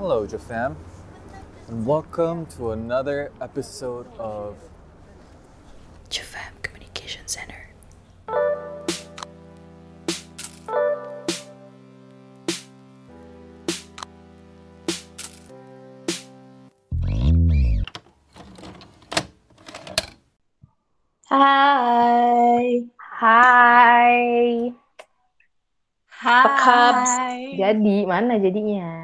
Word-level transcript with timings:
Hello, 0.00 0.24
Jafam, 0.26 0.76
and 1.68 1.84
welcome 1.84 2.46
to 2.56 2.72
another 2.72 3.30
episode 3.36 4.08
of 4.16 4.56
Jafam 6.08 6.56
Communication 6.62 7.20
Center. 7.28 7.68
Hai. 21.28 22.88
Hai. 22.96 24.72
Hai. 26.08 26.48
Cubs? 26.56 27.12
Jadi 27.60 28.08
mana 28.08 28.40
jadinya? 28.40 28.99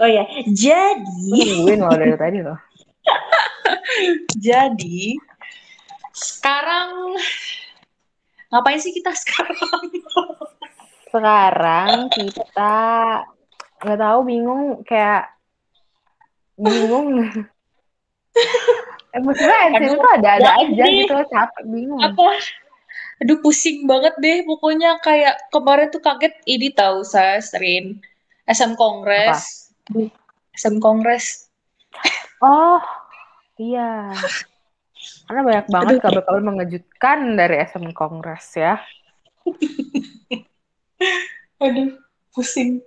Oh 0.00 0.08
ya, 0.08 0.24
jadi 0.48 1.28
nungguin 1.28 1.84
loh 1.84 1.92
dari 1.92 2.16
tadi 2.16 2.40
loh. 2.40 2.56
jadi 4.48 5.20
sekarang 6.16 7.20
ngapain 8.48 8.80
sih 8.80 8.96
kita 8.96 9.12
sekarang? 9.12 9.92
Sekarang 11.12 12.08
kita 12.16 12.74
nggak 13.84 13.98
tahu 14.00 14.18
bingung 14.24 14.80
kayak 14.88 15.36
bingung. 16.56 17.20
eh, 19.12 19.20
maksudnya 19.20 19.58
Aduh, 19.76 20.00
tuh 20.00 20.10
ada-ada 20.16 20.50
aja 20.64 20.84
gitu 20.88 21.12
capek 21.28 21.64
bingung. 21.68 22.00
Apa? 22.00 22.40
Aduh 23.20 23.36
pusing 23.44 23.84
banget 23.84 24.16
deh 24.16 24.48
pokoknya 24.48 24.96
kayak 25.04 25.36
kemarin 25.52 25.92
tuh 25.92 26.00
kaget 26.00 26.32
ini 26.48 26.72
tahu 26.72 27.04
saya 27.04 27.36
Srin 27.44 28.00
SM 28.48 28.80
Kongres. 28.80 29.69
SM 30.52 30.76
Kongres. 30.78 31.48
Oh 32.40 32.80
iya. 33.56 34.12
Karena 35.24 35.40
banyak 35.40 35.66
banget 35.68 35.94
kabar-kabar 36.00 36.42
mengejutkan 36.42 37.34
dari 37.34 37.56
SM 37.62 37.90
Kongres 37.92 38.54
ya. 38.54 38.78
Aduh, 41.62 41.96
pusing. 42.32 42.80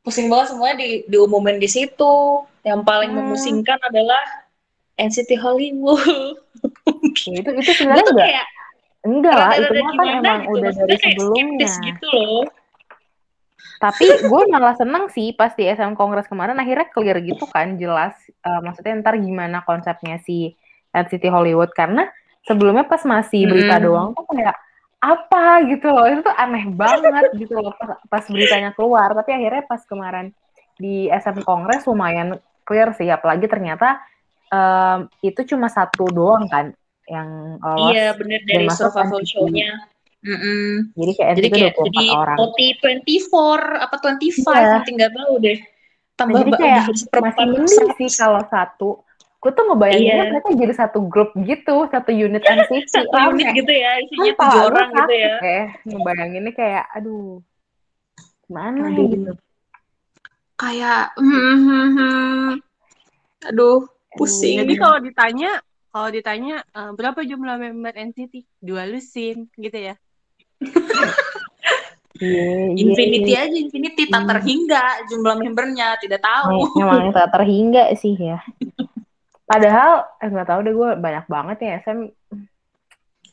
Pusing 0.00 0.28
banget 0.28 0.52
semuanya 0.52 0.76
di, 0.80 1.04
diumumin 1.08 1.56
di 1.56 1.68
situ. 1.68 2.44
Yang 2.64 2.80
paling 2.84 3.10
Hmm. 3.12 3.18
memusingkan 3.24 3.80
adalah 3.82 4.20
NCT 4.96 5.36
Hollywood. 5.36 6.00
Ya, 7.24 7.40
itu 7.40 7.50
itu 7.56 7.72
sebenarnya 7.72 8.04
enggak 8.04 8.26
kayak 8.28 8.46
enggak 9.04 9.48
itu 9.54 9.72
mah 9.80 9.92
kan 9.94 10.06
emang 10.18 10.40
gitu. 10.44 10.52
udah 10.56 10.72
dari 10.76 10.96
sebelumnya. 10.96 11.68
gitu 11.84 12.06
loh. 12.08 12.44
Tapi 13.84 14.06
gue 14.24 14.42
malah 14.48 14.72
seneng 14.80 15.12
sih 15.12 15.36
pas 15.36 15.52
di 15.52 15.68
SM 15.68 15.92
Kongres 15.92 16.24
kemarin 16.24 16.56
akhirnya 16.56 16.88
clear 16.88 17.20
gitu 17.20 17.44
kan 17.44 17.76
jelas 17.76 18.16
eh, 18.40 18.60
maksudnya 18.64 18.96
ntar 19.04 19.20
gimana 19.20 19.60
konsepnya 19.68 20.16
si 20.24 20.56
NCT 20.96 21.28
Hollywood. 21.28 21.68
Karena 21.76 22.08
sebelumnya 22.48 22.88
pas 22.88 23.04
masih 23.04 23.44
berita 23.44 23.76
Mm. 23.76 23.84
doang 23.84 24.08
tuh 24.16 24.24
kayak 24.32 24.56
apa? 25.04 25.68
gitu 25.68 25.92
loh. 25.92 26.08
Itu 26.08 26.24
tuh 26.24 26.32
aneh 26.32 26.64
banget 26.72 27.28
gitu 27.36 27.60
loh 27.60 27.76
pas, 27.76 28.00
pas 28.08 28.24
beritanya 28.24 28.72
keluar. 28.72 29.12
Tapi 29.12 29.30
akhirnya 29.36 29.62
pas 29.68 29.84
kemarin 29.84 30.32
di 30.80 31.12
SM 31.12 31.44
Kongres 31.44 31.84
lumayan 31.84 32.40
clear 32.64 32.96
sih. 32.96 33.12
Apalagi 33.12 33.44
ternyata 33.52 34.00
em, 34.48 35.12
itu 35.20 35.44
cuma 35.52 35.68
satu 35.68 36.08
doang 36.08 36.48
kan 36.48 36.72
yang 37.04 37.60
lolos 37.60 37.92
Iya, 37.92 38.16
bener 38.16 38.40
dari 38.48 38.64
masuk 38.64 38.88
survival 38.88 39.20
Mm-mm. 40.24 40.96
jadi 40.96 41.12
kayak 41.14 41.32
Jadi 41.36 41.48
kayak 41.52 41.72
24 41.76 41.84
jadi 41.84 42.04
orang 42.10 42.36
24 42.40 43.84
apa 43.84 43.94
25 44.00 44.40
Iya. 44.48 44.68
nanti 44.72 44.90
nggak 44.96 45.12
tahu 45.12 45.34
deh. 45.38 45.58
Tambah 46.14 46.32
Nah, 46.32 46.40
jadi 46.40 46.52
kayak 46.56 46.82
masih 47.12 47.46
mending 47.50 47.88
sih 47.94 48.10
kalau 48.14 48.42
satu. 48.48 48.90
Gue 49.36 49.52
tuh 49.52 49.64
ngebayanginnya 49.68 50.16
Iya. 50.16 50.30
mereka 50.32 50.48
jadi 50.56 50.72
satu 50.72 50.98
grup 51.04 51.36
gitu, 51.36 51.76
satu 51.92 52.08
unit 52.08 52.40
NCT. 52.48 52.88
satu 52.88 53.12
Rame. 53.12 53.36
unit 53.36 53.46
gitu 53.52 53.72
ya, 53.74 53.90
isinya 54.00 54.32
Kan 54.32 54.40
tujuh 54.40 54.60
orang 54.64 54.88
gitu 54.94 55.12
ya. 55.12 55.34
ya. 55.36 55.62
Ngebayanginnya 55.84 56.52
kayak, 56.54 56.84
aduh, 56.90 57.44
gimana 58.46 58.80
Aduh. 58.88 59.06
gitu. 59.12 59.32
Kayak 60.54 61.02
hmm, 61.18 61.56
hmm, 61.58 61.88
hmm. 61.92 62.48
aduh, 63.44 63.78
pusing. 64.14 64.56
Jadi 64.62 64.74
kalau 64.78 64.98
ditanya, 65.02 65.50
kalau 65.90 66.08
ditanya 66.08 66.56
eh, 66.64 66.90
berapa 66.94 67.20
jumlah 67.20 67.56
member 67.58 67.92
NCT? 67.92 68.34
Dua 68.62 68.86
lusin 68.86 69.52
gitu 69.52 69.76
ya. 69.76 69.98
Iya, 72.14 72.70
iya, 72.70 72.78
Infinity 72.78 73.32
iya. 73.34 73.42
aja, 73.50 73.56
Infinity 73.58 74.02
tak 74.06 74.22
Hmm. 74.22 74.30
terhingga 74.30 74.84
jumlah 75.10 75.34
membernya, 75.34 75.98
tidak 75.98 76.22
tahu. 76.22 76.70
Emang 76.78 77.10
tak 77.10 77.34
terhingga 77.34 77.90
sih 77.98 78.14
ya. 78.14 78.38
Padahal, 79.44 80.06
eh 80.22 80.30
nggak 80.30 80.46
tahu 80.46 80.60
deh 80.62 80.74
gue 80.78 80.90
banyak 80.94 81.26
banget 81.26 81.56
ya 81.60 81.70
SM. 81.82 81.98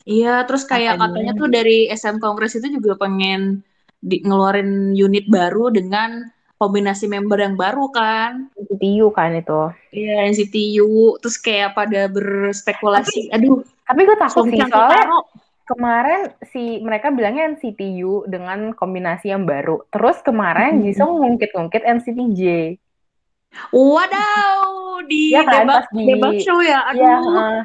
Iya, 0.02 0.34
terus 0.50 0.66
kayak 0.66 0.98
Apa 0.98 1.14
katanya 1.14 1.32
tuh 1.38 1.46
dari 1.46 1.86
SM 1.94 2.18
Kongres 2.18 2.58
itu 2.58 2.74
juga 2.74 2.98
pengen 2.98 3.62
di, 4.02 4.18
ngeluarin 4.18 4.98
unit 4.98 5.30
baru 5.30 5.70
dengan 5.70 6.26
kombinasi 6.58 7.06
member 7.06 7.38
yang 7.38 7.54
baru 7.54 7.86
kan. 7.94 8.50
NCTU 8.58 9.14
kan 9.14 9.30
itu. 9.38 9.70
Iya, 9.94 10.26
NCTU, 10.26 11.22
terus 11.22 11.38
kayak 11.38 11.78
pada 11.78 12.10
berspekulasi. 12.10 13.30
Aduh, 13.30 13.62
Tapi 13.86 14.00
gue 14.06 14.16
takut 14.18 14.46
sih, 14.50 14.58
soalnya. 14.58 15.06
Kemarin 15.64 16.20
si 16.44 16.78
mereka 16.78 17.08
bilangnya 17.08 17.50
NCTU 17.50 18.26
dengan 18.26 18.72
kombinasi 18.72 19.28
yang 19.28 19.44
baru. 19.44 19.86
Terus 19.88 20.18
kemarin 20.20 20.78
Mhm. 20.78 20.82
Jisung 20.84 21.18
ngungkit-ngungkit 21.18 21.82
NCTJ. 21.82 22.42
Wadaw, 23.68 24.64
di 25.04 25.30
Iya 25.30 25.44
kan, 25.44 25.64
debak, 25.64 25.84
di- 25.92 26.06
debak 26.08 26.34
show 26.40 26.58
ya. 26.58 26.80
Aduh, 26.88 26.98
Iya, 26.98 27.14
heeh. 27.20 27.60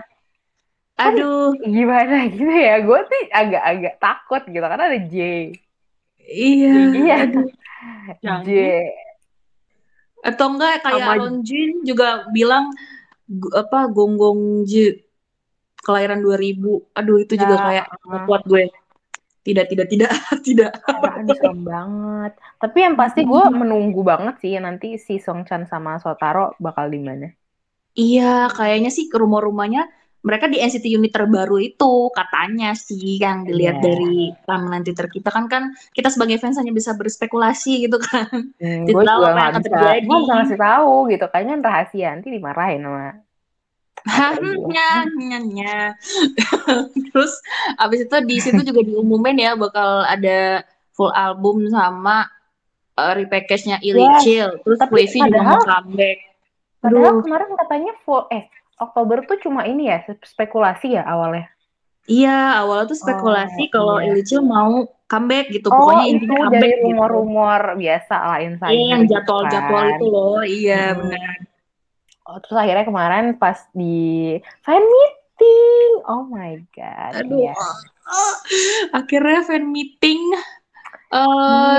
aduh. 0.97 1.47
gimana 1.63 2.17
gitu 2.27 2.43
ya? 2.49 2.75
Gue 2.81 2.99
sih 3.05 3.23
agak-agak 3.29 3.95
takut 3.97 4.41
gitu 4.45 4.61
karena 4.61 4.85
ada 4.85 4.99
J. 4.99 5.15
Iya, 6.19 6.73
Iya. 6.91 7.17
J. 8.45 8.49
Atau 10.19 10.51
enggak 10.51 10.83
kayak 10.83 10.99
Sama- 10.99 11.17
Ronjin 11.23 11.69
juga 11.81 12.27
bilang 12.29 12.67
apa 13.53 13.87
Gonggong 13.87 14.63
Ji 14.63 15.06
kelahiran 15.87 16.19
2000. 16.19 16.91
Aduh, 16.99 17.23
itu 17.23 17.39
juga 17.39 17.55
Ya, 17.55 17.63
kayak 17.63 17.85
nggak 18.03 18.23
kuat 18.27 18.43
gue. 18.43 18.63
Tidak, 19.47 19.65
tidak, 19.71 19.87
tidak, 19.87 20.11
tidak. 20.47 20.71
Serem 21.39 21.63
banget. 21.63 22.35
Tapi 22.59 22.77
yang 22.83 22.99
pasti 22.99 23.23
gue 23.23 23.43
menunggu 23.47 24.03
banget 24.03 24.35
sih 24.43 24.59
nanti 24.59 24.99
si 24.99 25.23
Song 25.23 25.47
Chan 25.47 25.63
sama 25.71 25.95
Sotaro 26.03 26.51
bakal 26.59 26.91
di 26.91 26.99
mana. 26.99 27.31
Iya, 27.95 28.51
kayaknya 28.51 28.91
sih 28.91 29.07
ke 29.07 29.15
rumah-rumahnya 29.15 29.87
mereka 30.27 30.51
di 30.51 30.59
NCT 30.59 30.91
unit 30.91 31.15
terbaru 31.15 31.55
itu 31.63 32.11
katanya 32.11 32.75
sih 32.75 33.15
yang 33.15 33.47
dilihat 33.47 33.79
Iya. 33.79 33.83
dari 33.87 34.15
timeline 34.43 34.83
Twitter 34.83 35.07
kita 35.07 35.29
kan 35.31 35.47
kan 35.47 35.71
kita 35.95 36.11
sebagai 36.11 36.35
fans 36.43 36.59
hanya 36.59 36.75
bisa 36.75 36.91
berspekulasi 36.99 37.87
gitu 37.87 37.95
kan. 38.03 38.27
Hmm, 38.59 38.83
gue 38.83 38.91
juga 38.91 39.31
nggak 39.31 39.63
bisa, 39.63 39.79
gue 40.03 40.17
bisa 40.19 40.33
ngasih 40.35 40.59
tahu 40.59 40.93
gitu. 41.15 41.25
Kayaknya 41.31 41.55
rahasia 41.63 42.07
nanti 42.11 42.27
dimarahin 42.35 42.83
sama. 42.83 43.23
Nya. 44.07 45.93
Terus 47.11 47.33
abis 47.77 47.99
itu 48.03 48.17
di 48.23 48.37
situ 48.39 48.61
juga 48.63 48.81
diumumin 48.81 49.37
ya 49.37 49.53
bakal 49.53 50.03
ada 50.03 50.63
full 50.91 51.11
album 51.11 51.67
sama 51.67 52.25
uh, 52.95 53.13
repackage-nya 53.13 53.77
Illy 53.79 54.01
Yes. 54.01 54.21
Chill. 54.23 54.51
Terus 54.63 54.79
Tapi 54.79 54.93
Wavy 54.95 55.19
juga 55.21 55.41
mau 55.43 55.59
comeback. 55.59 56.17
Padahal 56.77 57.05
Aduh. 57.09 57.21
kemarin 57.21 57.49
katanya 57.57 57.93
full 58.01 58.23
eh 58.29 58.45
Oktober 58.77 59.25
tuh 59.25 59.37
cuma 59.41 59.65
ini 59.65 59.89
ya 59.89 60.01
spekulasi 60.23 60.93
ya 60.93 61.03
awalnya. 61.03 61.49
Iya, 62.07 62.63
awalnya 62.63 62.87
tuh 62.87 62.99
spekulasi 62.99 63.67
Oh, 63.67 63.71
kalau 63.73 63.95
iya. 63.99 64.05
Illy 64.09 64.23
Chill 64.23 64.39
mau 64.39 64.87
comeback 65.05 65.51
gitu. 65.51 65.67
Oh 65.67 65.75
Pokoknya 65.91 66.03
itu 66.05 66.13
intinya 66.15 66.35
dari 66.37 66.45
comeback 66.47 66.71
gitu. 66.71 66.85
rumor-rumor 66.87 67.61
biasa 67.75 68.15
lah 68.15 68.37
insider. 68.39 68.71
Iya, 68.71 68.85
yang 68.87 69.01
gitu 69.03 69.11
jadwal-jadwal 69.13 69.81
kan. 69.81 69.91
itu 69.91 70.05
loh. 70.07 70.39
Iya, 70.41 70.81
Hmm. 70.87 70.97
benar. 71.03 71.35
Oh, 72.27 72.37
terus 72.43 72.59
akhirnya 72.59 72.83
kemarin 72.83 73.39
pas 73.39 73.55
di 73.71 74.35
fan 74.59 74.83
meeting, 74.83 75.89
oh 76.11 76.27
my 76.27 76.59
god. 76.75 77.23
Aduh. 77.23 77.39
iya. 77.39 77.55
ah, 77.55 78.35
Akhirnya 78.99 79.47
fan 79.47 79.71
meeting 79.71 80.19
eh 81.07 81.23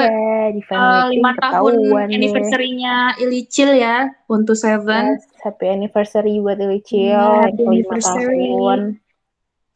Iya, 0.09 0.57
di 0.57 0.63
fan 0.65 0.77
eh, 0.81 0.89
meeting 0.89 1.21
lima 1.21 1.33
tahun 1.37 1.75
anniversary-nya 2.09 2.97
Illy 3.21 3.45
Chill 3.45 3.77
ya, 3.77 4.09
One 4.25 4.49
to 4.49 4.57
Seven. 4.57 5.21
Yes, 5.21 5.29
happy 5.45 5.69
anniversary 5.69 6.41
buat 6.41 6.57
Illy 6.57 6.81
Chill 6.81 7.13
Iya, 7.13 7.53
kelima 7.53 7.69
anniversary. 7.77 8.41
tahun. 8.49 8.81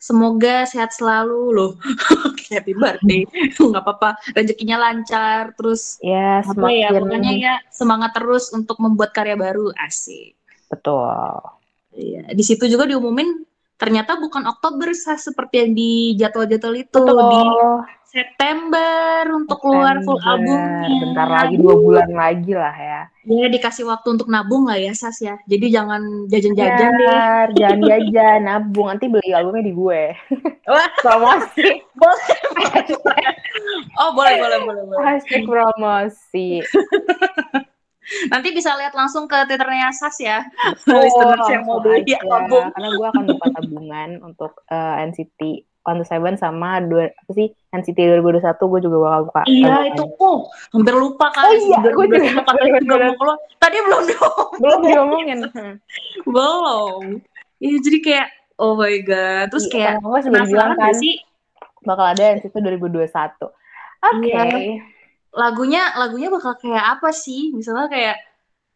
Semoga 0.02 0.66
sehat 0.66 0.90
selalu 0.90 1.54
loh. 1.54 1.72
Happy 2.50 2.74
birthday. 2.74 3.22
Nggak 3.60 3.86
apa-apa. 3.86 4.18
Rezekinya 4.34 4.74
lancar. 4.82 5.54
Terus 5.54 6.02
Ya, 6.02 6.42
apa 6.42 6.68
ya? 6.74 6.90
Pokoknya 6.90 7.30
ya 7.38 7.54
semangat 7.70 8.10
terus 8.10 8.50
untuk 8.50 8.82
membuat 8.82 9.14
karya 9.14 9.38
baru. 9.38 9.70
Asik. 9.78 10.34
Betul. 10.72 11.04
Iya. 11.92 12.32
Di 12.32 12.40
situ 12.40 12.64
juga 12.72 12.88
diumumin 12.88 13.44
ternyata 13.76 14.16
bukan 14.16 14.46
Oktober 14.48 14.94
Sah, 14.96 15.18
seperti 15.18 15.54
yang 15.60 15.72
di 15.74 15.90
jadwal-jadwal 16.16 16.74
itu 16.80 17.02
di 17.02 17.42
Betul. 17.42 17.82
September 18.12 19.24
untuk 19.32 19.58
keluar 19.64 19.96
full 20.04 20.20
September. 20.20 20.52
albumnya. 20.52 21.00
Bentar 21.00 21.28
lagi 21.32 21.54
dua 21.56 21.74
bulan 21.80 22.08
lagi 22.12 22.52
lah 22.52 22.76
ya. 22.76 23.00
Ya 23.24 23.46
dikasih 23.48 23.88
waktu 23.88 24.20
untuk 24.20 24.28
nabung 24.28 24.68
lah 24.68 24.76
ya 24.76 24.92
Sas 24.92 25.16
ya. 25.24 25.40
Jadi 25.48 25.72
jangan 25.72 26.28
jajan-jajan 26.28 26.92
deh. 26.92 27.18
Jangan 27.56 27.78
jajan, 27.88 28.38
nabung 28.44 28.92
nanti 28.92 29.08
beli 29.08 29.32
albumnya 29.32 29.64
di 29.64 29.72
gue. 29.72 30.02
Promosi. 31.00 31.68
Oh 34.00 34.16
boleh 34.16 34.40
boleh 34.40 34.58
boleh 34.64 34.82
boleh. 34.88 35.04
Hashtag 35.04 35.44
promosi. 35.44 36.64
Nanti 38.28 38.48
bisa 38.52 38.76
lihat 38.76 38.92
langsung 38.92 39.24
ke 39.26 39.36
twitternya 39.48 39.92
Sas 39.94 40.16
ya. 40.20 40.44
Oh, 40.92 41.00
Listeners 41.00 41.48
yang 41.48 41.64
mau 41.64 41.78
beli 41.80 42.14
album. 42.18 42.68
Karena 42.74 42.88
gue 42.92 43.06
akan 43.06 43.24
buka 43.28 43.46
tabungan 43.56 44.10
untuk 44.20 44.52
eh, 44.68 45.06
NCT 45.08 45.40
On 45.82 45.98
the 45.98 46.06
Seven 46.06 46.38
sama 46.38 46.78
dua 46.78 47.10
apa 47.10 47.32
sih 47.34 47.50
NCT 47.74 48.22
2021 48.22 48.38
gue 48.54 48.80
juga 48.86 48.96
bakal 49.02 49.20
buka. 49.26 49.42
Iya 49.50 49.74
itu 49.90 50.04
oh 50.22 50.46
hampir 50.70 50.94
lupa 50.94 51.26
kan. 51.34 51.50
Oh 51.50 51.54
iya, 51.54 51.78
gue 51.82 52.06
juga. 52.06 52.42
Juga 52.78 52.96
mau 53.10 53.16
keluar. 53.18 53.38
Tadi 53.58 53.76
belum 53.82 54.02
dong. 54.06 54.46
belum 54.62 54.78
diomongin. 54.86 55.38
Hmm. 55.50 55.74
belum. 56.22 57.02
Iya 57.58 57.76
jadi 57.82 57.98
kayak 57.98 58.28
oh 58.62 58.78
my 58.78 58.96
god. 59.02 59.46
Terus 59.50 59.66
Iya, 59.70 59.98
kayak 59.98 60.22
sama 60.22 60.38
gue 60.38 60.50
bilang 60.54 60.70
kan 60.78 60.94
sih 60.94 61.14
bakal 61.82 62.06
ada 62.14 62.38
NCT 62.38 62.54
2021. 62.54 63.10
Oke. 63.10 64.30
Iya. 64.30 64.91
Lagunya 65.40 65.80
lagunya 66.00 66.28
bakal 66.32 66.52
kayak 66.62 66.84
apa 66.98 67.08
sih? 67.24 67.52
Misalnya 67.56 67.86
kayak 67.94 68.16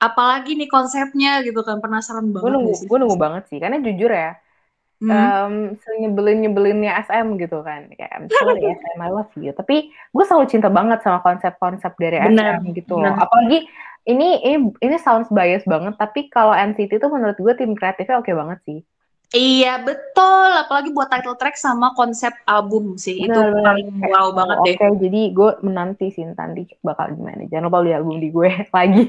apalagi 0.01 0.51
nih 0.61 0.69
konsepnya 0.69 1.29
gitu 1.47 1.61
kan 1.69 1.79
penasaran 1.85 2.27
banget. 2.35 2.43
Gue 2.45 2.51
nunggu, 2.55 2.73
sih? 2.81 2.87
gue 2.89 2.99
nunggu 3.01 3.19
banget 3.25 3.43
sih. 3.51 3.59
Karena 3.63 3.77
jujur 3.81 4.11
ya, 4.13 4.31
Hmm. 4.97 5.13
um, 5.13 5.55
nyebelin 6.01 6.41
nyebelinnya 6.41 6.97
SM 7.05 7.37
gitu 7.37 7.61
kan 7.61 7.93
kayak 7.93 8.13
I'm 8.17 8.27
sorry 8.33 8.65
SM 8.65 8.97
I 8.97 9.11
love 9.13 9.29
you 9.37 9.53
tapi 9.53 9.93
gue 9.93 10.25
selalu 10.25 10.49
cinta 10.49 10.73
banget 10.73 11.05
sama 11.05 11.21
konsep-konsep 11.21 11.93
dari 12.01 12.17
Benar, 12.17 12.65
SM 12.65 12.73
gitu 12.73 12.97
loh 12.97 13.13
benar. 13.13 13.21
apalagi 13.21 13.69
ini 14.09 14.41
ini 14.41 14.57
ini 14.81 14.97
sounds 14.97 15.29
bias 15.29 15.69
banget 15.69 16.01
tapi 16.01 16.33
kalau 16.33 16.57
NCT 16.57 16.97
itu 16.97 17.09
menurut 17.13 17.37
gue 17.37 17.53
tim 17.61 17.77
kreatifnya 17.77 18.17
oke 18.25 18.33
banget 18.33 18.59
sih 18.65 18.79
Iya 19.37 19.85
betul, 19.85 20.49
apalagi 20.57 20.89
buat 20.91 21.13
title 21.13 21.37
track 21.37 21.55
sama 21.55 21.93
konsep 21.93 22.33
album 22.47 22.97
sih 22.97 23.21
itu 23.21 23.37
benar. 23.37 23.61
paling 23.61 23.89
wow 24.01 24.33
banget 24.33 24.59
deh. 24.65 24.75
oke 24.75 24.87
jadi 24.97 25.21
gue 25.31 25.51
menanti 25.61 26.09
sih 26.09 26.25
nanti 26.25 26.65
bakal 26.81 27.13
gimana 27.13 27.45
jangan 27.47 27.69
lupa 27.69 27.79
beli 27.81 27.93
album 27.93 28.17
di 28.17 28.33
gue 28.33 28.49
lagi 28.77 29.05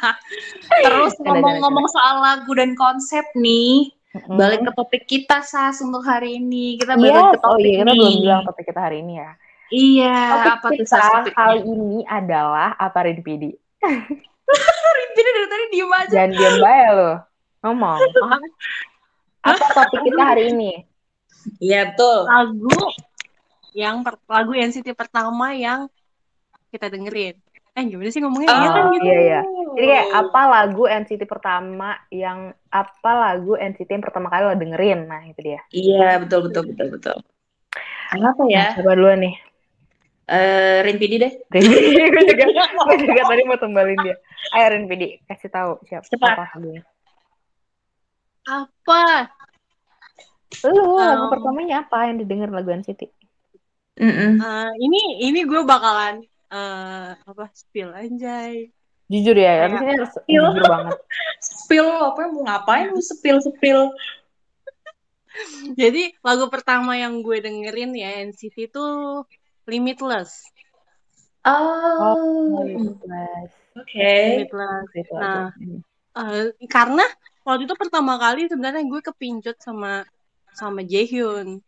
Terus 0.84 1.16
ngomong-ngomong 1.18 1.86
soal 1.88 2.20
lagu 2.20 2.52
dan 2.52 2.76
konsep 2.76 3.24
nih, 3.34 3.88
Mm-mm. 4.12 4.36
balik 4.36 4.60
ke 4.62 4.72
topik 4.72 5.04
kita 5.04 5.40
Sas 5.40 5.80
untuk 5.80 6.04
hari 6.04 6.36
ini. 6.36 6.76
Kita 6.76 6.94
balik 6.94 7.08
Yes, 7.14 7.30
ke 7.30 7.38
topik 7.38 7.48
oh 7.48 7.56
iya 7.58 7.78
kita 7.80 7.88
nih. 7.88 7.96
belum 7.96 8.14
bilang 8.20 8.42
topik 8.44 8.64
kita 8.66 8.80
hari 8.80 8.96
ini 9.00 9.14
ya. 9.16 9.30
Iya, 9.66 10.16
Topik 10.28 10.52
apa 10.52 10.68
tuh 10.68 10.76
kita 10.76 10.98
topiknya? 11.00 11.32
kali 11.34 11.60
ini 11.64 11.98
adalah 12.04 12.68
apa 12.76 12.98
Rinpidi? 13.00 13.50
Rinpini 14.96 15.30
dari 15.32 15.48
tadi 15.48 15.64
diem 15.72 15.90
aja. 15.90 16.12
Jangan 16.12 16.30
diam 16.30 16.54
bae 16.60 16.86
lo. 16.92 17.12
Ngomong. 17.64 17.98
Apa 19.44 19.64
topik 19.76 20.00
kita 20.08 20.22
hari 20.24 20.42
ini? 20.56 20.72
Iya 21.60 21.92
betul. 21.92 22.18
lagu 22.24 22.72
yang 23.76 24.00
per- 24.00 24.24
lagu 24.24 24.52
NCT 24.56 24.96
pertama 24.96 25.52
yang 25.52 25.92
kita 26.72 26.88
dengerin. 26.88 27.36
Eh 27.74 27.82
gimana 27.90 28.08
sih 28.08 28.22
ngomongnya? 28.22 28.48
Iya 28.54 28.68
kan 28.70 28.84
Oh, 28.86 28.92
gitu. 28.96 29.04
iya, 29.04 29.18
iya. 29.20 29.40
Jadi 29.74 29.86
kayak 29.90 30.06
apa 30.14 30.40
lagu 30.46 30.82
NCT 30.86 31.22
pertama 31.26 31.98
yang 32.08 32.54
apa 32.70 33.10
lagu 33.12 33.58
NCT 33.58 33.90
yang 33.98 34.04
pertama 34.06 34.30
kali 34.30 34.42
lo 34.46 34.54
dengerin? 34.56 35.00
Nah, 35.10 35.22
itu 35.26 35.40
dia. 35.42 35.60
Iya 35.74 36.22
betul 36.22 36.48
betul 36.48 36.62
betul 36.72 36.86
betul. 36.96 37.16
Apa 38.14 38.42
ya? 38.46 38.70
Nah, 38.70 38.72
coba 38.78 38.92
dulu 38.94 39.12
nih. 39.20 39.34
Eh 40.24 40.78
Rinpidi 40.86 41.16
deh. 41.20 41.32
Rinpidi, 41.52 42.08
gue 42.08 42.24
juga, 42.32 42.44
gue 42.64 42.96
juga 43.04 43.22
tadi 43.28 43.42
mau 43.44 43.58
tumbalin 43.60 43.98
dia. 44.00 44.16
Ayo 44.56 44.66
Rinpidi, 44.72 45.20
kasih 45.28 45.50
tahu 45.52 45.82
siapa 45.84 46.06
Cepat. 46.08 46.32
apa 46.38 46.44
lagunya. 46.56 46.80
Apa? 48.44 49.32
Lu 50.64 50.96
lagu 50.96 51.24
Um, 51.26 51.32
pertamanya 51.32 51.84
apa 51.84 52.08
yang 52.08 52.20
didengar 52.22 52.48
lagu 52.52 52.70
NCT? 52.70 53.10
Mm-mm. 53.94 54.42
Eh, 54.42 54.70
ini 54.82 55.00
ini 55.30 55.40
gue 55.46 55.62
bakalan 55.62 56.22
eh 56.50 57.10
apa 57.14 57.44
spill 57.54 57.90
anjay. 57.94 58.70
Jujur 59.10 59.36
ya, 59.36 59.68
abis 59.68 59.80
ini 59.84 59.90
harus 60.00 60.12
Iya. 60.24 60.40
jujur 60.48 60.64
banget. 60.64 60.96
Spill 61.44 61.84
apa 61.84 62.20
mau 62.32 62.40
ngapain 62.48 62.88
lu 62.88 63.02
spill 63.04 63.36
spill? 63.44 63.92
Jadi 65.76 66.14
lagu 66.24 66.48
pertama 66.48 66.96
yang 66.96 67.20
gue 67.20 67.42
dengerin 67.42 67.92
ya 67.92 68.22
NCT 68.24 68.70
itu 68.72 68.84
Limitless. 69.68 70.44
Oh, 71.44 72.64
Limitless. 72.64 73.50
oke. 73.76 73.92
Limitless. 74.00 74.86
Itu 74.96 75.12
Nah. 75.20 75.52
Eh, 76.14 76.54
karena 76.70 77.04
waktu 77.44 77.68
itu 77.68 77.74
pertama 77.76 78.16
kali 78.16 78.48
sebenarnya 78.48 78.82
gue 78.82 79.00
kepincut 79.04 79.56
sama 79.60 80.02
sama 80.56 80.80
Jaehyun. 80.82 81.60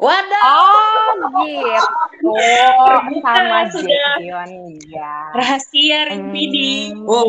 Wadah. 0.00 0.44
Oh, 0.48 1.12
gitu. 1.44 2.32
Oh, 2.32 2.98
sama 3.20 3.68
Sudah. 3.68 4.16
Jaehyun 4.16 4.50
ya. 4.88 5.12
Rahasia 5.36 5.98
Rinpidi. 6.08 6.96
Hmm. 6.96 7.04
Wow. 7.04 7.28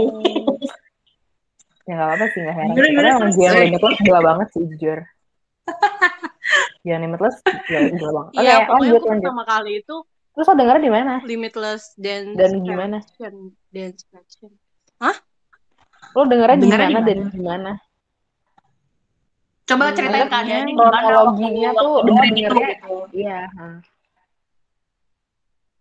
Ya 1.89 1.97
nggak 1.97 2.07
apa-apa 2.07 2.25
sih, 2.31 2.39
nggak 2.39 2.55
heran. 2.55 2.75
Karena 2.77 3.09
emang? 3.19 3.31
Jian 3.35 3.53
Limitless 3.57 3.99
gila 4.05 4.19
banget 4.23 4.47
sih, 4.55 4.63
jujur. 4.71 4.99
Jian 6.85 6.99
Limitless 7.03 7.35
gila, 7.43 7.79
gila 7.91 8.09
banget. 8.15 8.31
Oke, 8.31 8.43
Iya, 8.45 8.55
pokoknya 8.63 8.79
lanjut, 8.79 9.01
lanjut. 9.03 9.23
pertama 9.27 9.43
kali 9.45 9.71
itu 9.83 9.97
Terus 10.31 10.47
lo 10.47 10.53
dengernya 10.55 10.83
di 10.87 10.93
mana? 10.95 11.13
Limitless 11.27 11.83
Dance 11.99 12.39
Dan 12.39 12.51
gimana? 12.63 12.97
Dance 13.67 14.01
Fraction. 14.07 14.51
Lo 16.11 16.21
dengernya 16.25 16.57
di 16.57 16.63
Dengernya 16.65 16.89
mana 16.89 16.99
di 16.99 17.09
dan 17.09 17.19
gimana? 17.29 17.71
Coba 19.63 19.83
ceritain 19.95 20.27
keadaannya 20.27 20.73
kronologinya 20.73 21.69
waktu- 21.71 21.79
tuh 21.79 21.95
dengerin 22.03 22.33
itu 22.33 22.41
gitu. 22.59 22.95
Iya. 23.13 23.39
ha. 23.47 23.67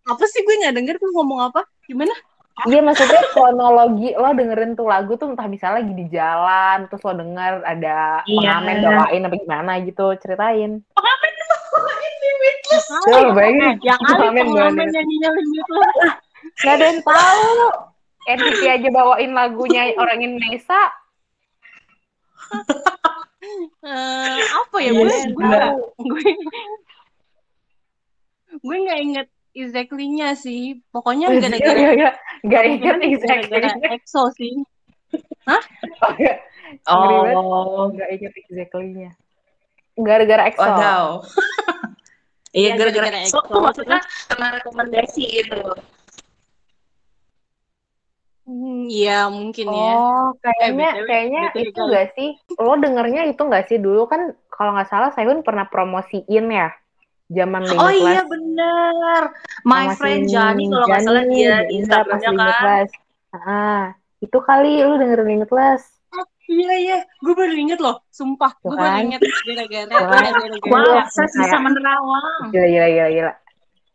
Apa 0.06 0.24
sih 0.26 0.40
gue 0.40 0.54
nggak 0.56 0.74
denger 0.74 0.94
tuh 0.96 1.10
ngomong 1.10 1.40
apa? 1.44 1.66
Gimana? 1.84 2.14
Iya 2.60 2.80
maksudnya 2.80 3.22
kronologi 3.32 4.12
lo 4.12 4.30
dengerin 4.30 4.74
tuh 4.74 4.84
lagu 4.84 5.16
tuh 5.16 5.32
entah 5.32 5.48
bisa 5.48 5.72
lagi 5.72 5.90
di 5.90 6.06
jalan 6.06 6.84
terus 6.86 7.00
lo 7.00 7.14
denger 7.14 7.64
ada 7.64 8.20
Iya. 8.22 8.60
pengamen 8.60 8.76
bawain 8.84 9.22
apa 9.24 9.36
gimana 9.36 9.72
gitu 9.80 10.06
ceritain. 10.16 10.72
Limitless. 12.20 12.86
Coba 13.02 13.30
bayangin 13.32 13.74
Ya 13.80 13.94
kali 13.96 14.12
pengamen 14.14 14.44
pengamen 14.46 14.76
bawain. 14.76 14.90
nyanyinya 14.92 15.28
Limitless. 15.32 15.96
Gak 16.58 16.72
ada 16.72 16.84
yang 16.86 17.00
tahu. 17.02 17.58
NCT 18.28 18.62
aja 18.68 18.88
bawain 18.92 19.32
lagunya 19.32 19.92
orang 19.96 20.20
Indonesia. 20.20 20.80
Eh, 23.80 24.40
apa 24.44 24.76
ya 24.82 24.90
Iya, 24.92 25.00
gue 25.00 25.08
sih, 25.08 25.28
gue 25.32 26.22
gue 28.60 28.76
nggak 28.84 29.00
inget 29.00 29.28
exactly-nya 29.54 30.34
sih 30.36 30.82
pokoknya 30.90 31.30
Gak, 31.32 31.40
gara-gara 31.48 31.78
gak, 31.80 31.94
gak, 31.96 32.14
gak 32.44 32.62
inget 32.66 32.94
kemungkinan 32.98 33.08
exactly. 33.08 33.50
gara-gara 33.50 33.88
EXO 33.96 34.22
sih 34.36 34.52
Oh, 35.50 36.10
gak. 36.14 36.36
Banget. 36.86 37.34
Oh, 37.34 37.90
Gak 37.90 38.08
inget 38.14 38.30
exactly-nya. 38.46 39.10
Gara-gara 39.98 40.42
EXO. 40.46 40.62
wadaw. 40.62 41.04
Iya, 42.50 42.54
Iya, 42.54 42.70
gara-gara 42.78 43.10
gara-gara 43.10 43.18
EXO 43.26 43.38
EXO, 43.42 43.48
tuh 43.50 43.60
maksudnya 43.62 43.98
karena 44.30 44.46
rekomendasi 44.58 45.22
gitu. 45.42 45.62
Hmm, 48.50 48.90
Iya 48.90 49.30
mungkin 49.30 49.66
ya 49.70 49.94
Oh, 49.94 50.34
kayaknya 50.42 50.88
BTW, 50.90 51.06
kayaknya 51.06 51.42
BTW 51.46 51.62
itu 51.62 51.70
kalau- 51.78 51.92
gak 51.94 52.06
sih? 52.18 52.28
Lo 52.58 52.74
dengernya 52.74 53.22
itu 53.30 53.42
gak 53.46 53.64
sih 53.70 53.78
dulu 53.78 54.10
kan 54.10 54.20
kalau 54.50 54.74
nggak 54.74 54.90
salah 54.90 55.14
Sehun 55.14 55.46
pernah 55.46 55.70
promosiin 55.70 56.50
ya 56.50 56.74
zaman 57.30 57.62
Oh 57.70 57.88
iya 57.88 58.26
Limitless. 58.26 58.26
benar. 58.26 59.22
My 59.62 59.86
sama 59.86 59.94
friend 59.94 60.22
si 60.26 60.34
Jani 60.34 60.64
kalau 60.66 60.86
nggak 60.90 61.02
salah 61.06 61.24
dia 61.30 61.54
Instagramnya 61.70 62.30
kan. 62.34 62.86
Ah, 63.30 63.84
itu 64.18 64.38
kali 64.42 64.82
lu 64.82 64.98
dengerin 64.98 65.26
Limitless. 65.38 65.86
iya 66.50 66.74
iya 66.82 66.98
gue 67.22 67.30
baru 67.30 67.54
inget 67.54 67.78
loh 67.78 68.02
sumpah 68.10 68.50
gue 68.58 68.74
baru 68.74 68.82
kan? 68.90 69.06
inget 69.06 69.20
gara-gara 69.46 69.86
kan? 69.86 70.24
iya, 70.34 70.58
Iya, 70.66 71.02
saya 71.06 71.30
bisa 71.30 71.56
menerawang. 71.62 72.50
Gila, 72.50 72.66
gila, 72.66 72.88
gila, 72.90 73.08
gila. 73.14 73.32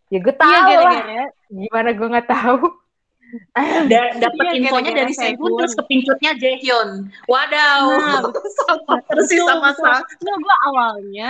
Ya 0.07 0.17
gue 0.23 0.35
tahu 0.39 0.47
iya 0.47 0.59
lah. 0.63 0.71
gara-gara 0.95 1.25
Gimana 1.51 1.89
gue 1.91 2.07
nggak 2.15 2.29
tahu. 2.31 2.84
Dan 3.91 4.07
dapat 4.17 4.45
Iya, 4.47 4.53
infonya 4.59 4.91
dari 4.95 5.13
Sehun 5.13 5.51
terus 5.57 5.73
kepincutnya 5.75 6.31
Jaehyun. 6.35 6.89
Wadaw. 7.25 7.83
Nah, 7.89 8.21
sama 8.55 8.95
Betul, 9.17 9.45
sama. 9.45 9.69
Sang. 9.73 10.01
Nah, 10.21 10.35
gue 10.35 10.55
awalnya 10.63 11.29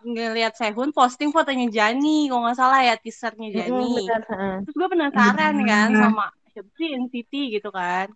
ngeliat 0.00 0.54
Sehun 0.54 0.90
posting 0.90 1.30
fotonya 1.30 1.66
Jani, 1.68 2.26
kalau 2.26 2.46
nggak 2.46 2.56
salah 2.56 2.80
ya 2.80 2.94
teasernya 2.94 3.48
Jani. 3.50 4.06
heeh. 4.06 4.54
Terus 4.62 4.74
gue 4.74 4.88
penasaran 4.88 5.54
kan 5.62 5.88
Hmm. 5.90 6.00
sama 6.00 6.24
siapa 6.48 6.70
sih 6.74 6.88
NCT 6.96 7.32
gitu 7.52 7.70
kan. 7.70 8.06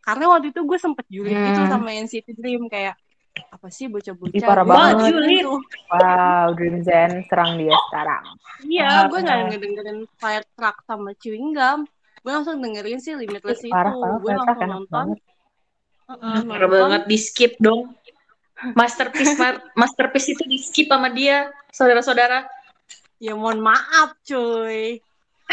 Karena 0.00 0.24
waktu 0.28 0.52
itu 0.52 0.60
gue 0.60 0.76
sempet 0.76 1.06
julid 1.08 1.34
gitu 1.42 1.60
Hmm. 1.64 1.70
sama 1.70 1.88
NCT 1.90 2.34
Dream 2.34 2.68
kayak 2.68 2.94
apa 3.50 3.66
sih 3.66 3.90
bocah-bocah 3.90 4.46
parah 4.46 4.62
Gua 4.62 4.94
banget. 4.94 5.10
tuh. 5.42 5.58
Wow, 5.90 6.54
Dream 6.54 6.82
Zen 6.82 7.22
serang 7.26 7.54
dia 7.54 7.74
sekarang. 7.88 8.24
Iya, 8.62 9.06
gue 9.06 9.18
nggak 9.20 9.38
ngedengerin 9.48 9.98
Fire 10.16 10.46
Truck 10.54 10.76
sama 10.82 11.14
Chewing 11.16 11.54
Gum. 11.54 11.86
Gue 12.24 12.32
langsung 12.32 12.56
dengerin 12.56 12.98
sih 13.04 13.12
Limitless 13.12 13.60
Ih, 13.60 13.68
itu. 13.68 13.74
parah, 13.76 13.92
parah, 13.92 14.16
gue 14.16 14.30
langsung 14.32 14.56
enak 14.56 14.68
nonton. 14.80 14.88
banget. 14.88 15.18
Heeh, 16.08 16.36
Parah 16.48 16.68
nonton. 16.68 16.80
banget 16.88 17.02
di 17.04 17.18
skip 17.20 17.52
dong. 17.60 17.80
Masterpiece 18.72 19.36
ma- 19.44 19.60
masterpiece 19.76 20.28
itu 20.32 20.44
di 20.48 20.56
skip 20.56 20.88
sama 20.88 21.12
dia, 21.12 21.52
saudara-saudara. 21.68 22.48
Ya 23.20 23.36
mohon 23.36 23.60
maaf, 23.60 24.16
cuy. 24.24 25.04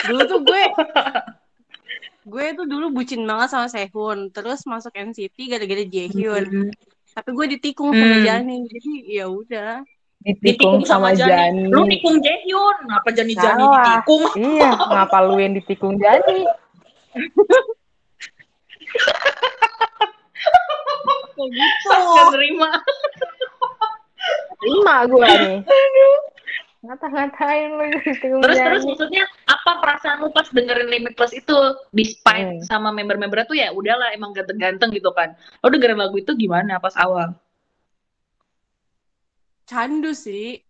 Dulu 0.08 0.22
tuh 0.32 0.40
gue 0.48 0.64
gue 2.32 2.46
tuh 2.56 2.66
dulu 2.70 2.86
bucin 2.96 3.20
banget 3.28 3.52
sama 3.52 3.68
Sehun, 3.68 4.32
terus 4.32 4.64
masuk 4.64 4.96
NCT 4.96 5.38
gara-gara 5.52 5.84
Jaehyun. 5.84 6.72
Tapi 7.12 7.30
gue 7.36 7.46
ditikung 7.60 7.92
sama 7.92 8.16
Hmm. 8.16 8.24
Jani, 8.24 8.58
jadi 8.72 8.92
ya 9.20 9.26
udah. 9.28 9.84
Ditikung 10.22 10.86
sama 10.86 11.18
Jani. 11.18 11.66
Lu 11.74 11.82
tikung 11.90 12.22
Jaehyun, 12.22 12.78
ngapa 12.86 13.10
Jani 13.10 13.34
Jani 13.34 13.64
ditikung? 13.66 14.24
Iya, 14.38 14.70
ngapa 14.78 15.18
lu 15.26 15.36
yang 15.42 15.54
ditikung 15.58 15.98
Jani? 15.98 16.46
Gitu. 17.12 17.44
Gak 21.90 22.28
terima. 22.38 22.70
Terima 24.62 24.96
gue 25.10 25.26
nih. 25.26 25.58
Ngata-ngatain 26.82 27.70
lu 27.78 27.84
ditikung 27.98 28.42
Terus 28.42 28.58
terus 28.58 28.84
maksudnya 28.86 29.24
apa 29.50 29.72
perasaan 29.82 30.22
lu 30.26 30.30
pas 30.34 30.50
dengerin 30.50 30.90
Limitless 30.90 31.34
itu 31.34 31.58
despite 31.94 32.58
Hmm. 32.58 32.62
sama 32.66 32.90
member-member 32.94 33.46
tuh 33.46 33.58
ya 33.58 33.70
udahlah 33.74 34.14
emang 34.14 34.34
ganteng-ganteng 34.34 34.94
gitu 34.94 35.10
kan. 35.14 35.34
Lo 35.62 35.70
dengerin 35.70 35.98
lagu 35.98 36.18
itu 36.18 36.34
gimana 36.38 36.78
pas 36.78 36.94
awal? 36.98 37.34
Candu 39.70 40.12
sih. 40.16 40.62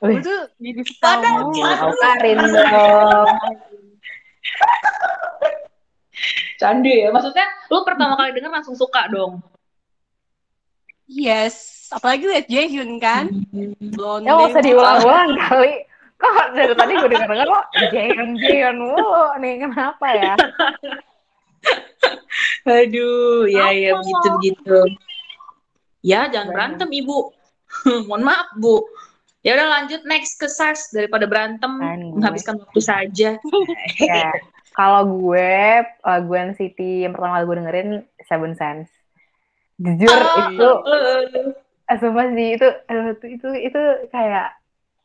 Gue 0.00 0.20
tuh 0.20 0.52
jadi 0.60 0.82
Padahal. 1.00 1.50
Karin 1.96 2.38
dong. 2.44 3.28
Candu 6.60 6.90
ya. 6.90 7.08
Maksudnya 7.08 7.46
lu 7.72 7.82
pertama 7.82 8.14
kali 8.20 8.36
denger 8.36 8.52
langsung 8.52 8.76
suka 8.76 9.08
dong. 9.08 9.40
Yes. 11.08 11.88
Apalagi 11.92 12.24
liat 12.28 12.46
Jaehyun 12.48 12.96
kan. 13.00 13.28
Blonde. 13.92 14.28
Ya 14.28 14.32
nggak 14.36 14.50
usah 14.52 14.62
diulang-ulang 14.64 15.36
kali. 15.36 15.84
Kok 16.14 16.56
dari 16.56 16.74
tadi 16.78 16.92
gue 16.94 17.10
denger-denger 17.10 17.48
kok 17.50 17.66
Jayon 17.90 18.30
Jayon 18.38 18.76
mulu 18.80 19.34
nih 19.42 19.66
kenapa 19.66 20.06
ya? 20.14 20.34
Aduh, 22.64 23.44
ya 23.50 23.68
ya 23.74 23.90
begitu 23.98 24.28
begitu. 24.38 24.78
Ya 26.00 26.30
jangan 26.32 26.54
berantem 26.54 26.88
ibu. 26.94 27.34
Mohon 28.08 28.22
maaf 28.24 28.48
bu. 28.56 28.82
Ya 29.44 29.60
udah 29.60 29.68
lanjut 29.80 30.02
next 30.08 30.40
ke 30.40 30.48
Sars 30.48 30.88
daripada 30.88 31.28
berantem 31.28 31.76
Kan 31.76 32.00
gue. 32.00 32.16
menghabiskan 32.16 32.56
waktu 32.60 32.80
saja. 32.80 33.30
Ya. 34.00 34.32
Kalau 34.74 35.06
gue 35.06 35.52
lagu 36.02 36.32
NCT 36.34 37.06
yang 37.06 37.14
pertama 37.14 37.38
kali 37.38 37.44
gue 37.46 37.56
dengerin 37.62 37.90
Seven 38.26 38.52
Sense. 38.58 38.90
Jujur 39.78 40.10
Ah, 40.18 40.50
itu 40.50 40.68
eh, 40.90 41.22
eh, 41.90 41.96
sumpah 41.98 42.26
sih 42.34 42.48
itu 42.58 42.68
aduh, 42.90 43.14
itu 43.14 43.26
itu 43.38 43.48
itu 43.70 43.80
kayak 44.10 44.54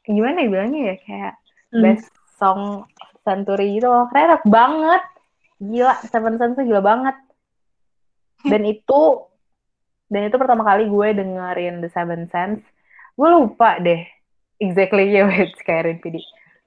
gimana 0.05 0.41
ya 0.41 0.49
bilangnya 0.49 0.81
ya 0.93 0.95
kayak 1.05 1.33
Hmm. 1.69 1.85
best 1.85 2.09
song 2.41 2.89
century 3.21 3.77
gitu 3.77 3.85
loh 3.85 4.09
keren 4.09 4.41
banget 4.49 5.03
gila 5.61 5.93
Seven 6.09 6.41
Sense 6.41 6.57
tuh 6.57 6.65
gila 6.65 6.81
banget 6.81 7.13
dan 8.41 8.61
itu 8.73 9.01
dan 10.09 10.27
itu 10.27 10.35
pertama 10.35 10.65
kali 10.65 10.89
gue 10.89 11.07
dengerin 11.15 11.85
The 11.85 11.89
Seven 11.93 12.27
Sense 12.33 12.65
gue 13.15 13.29
lupa 13.29 13.77
deh 13.79 14.03
exactly 14.57 15.09
ya 15.15 15.29
wait 15.29 15.53
Skyrim 15.61 16.01
PD 16.01 16.19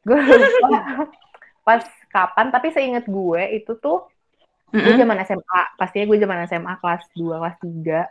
gue 0.07 0.19
lupa 0.19 0.71
pas 1.67 1.83
kapan 2.11 2.51
tapi 2.51 2.75
seingat 2.75 3.07
gue 3.07 3.43
itu 3.55 3.79
tuh 3.79 4.07
gue 4.73 4.81
Mm-mm. 4.81 4.99
zaman 4.99 5.19
SMA 5.29 5.61
pastinya 5.77 6.07
gue 6.09 6.19
zaman 6.19 6.39
SMA 6.49 6.75
kelas 6.81 7.03
2 7.13 7.37
kelas 7.39 7.57
3 7.61 8.09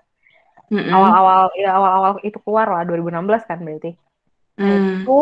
Mm-mm. 0.71 0.93
awal-awal 0.93 1.51
ya 1.57 1.69
awal-awal 1.75 2.11
itu 2.23 2.37
keluar 2.45 2.67
lah 2.69 2.83
2016 2.85 3.47
kan 3.49 3.59
berarti 3.59 3.97
Mm. 4.59 5.07
itu 5.07 5.19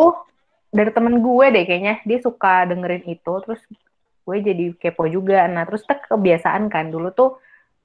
dari 0.74 0.90
temen 0.92 1.22
gue 1.22 1.46
deh 1.54 1.64
kayaknya 1.64 2.02
dia 2.04 2.18
suka 2.20 2.66
dengerin 2.68 3.08
itu 3.08 3.32
terus 3.46 3.62
gue 4.26 4.36
jadi 4.42 4.74
kepo 4.76 5.06
juga 5.08 5.46
nah 5.48 5.64
terus 5.64 5.86
tuh 5.86 5.96
kebiasaan 5.96 6.68
kan 6.68 6.90
dulu 6.92 7.10
tuh 7.14 7.38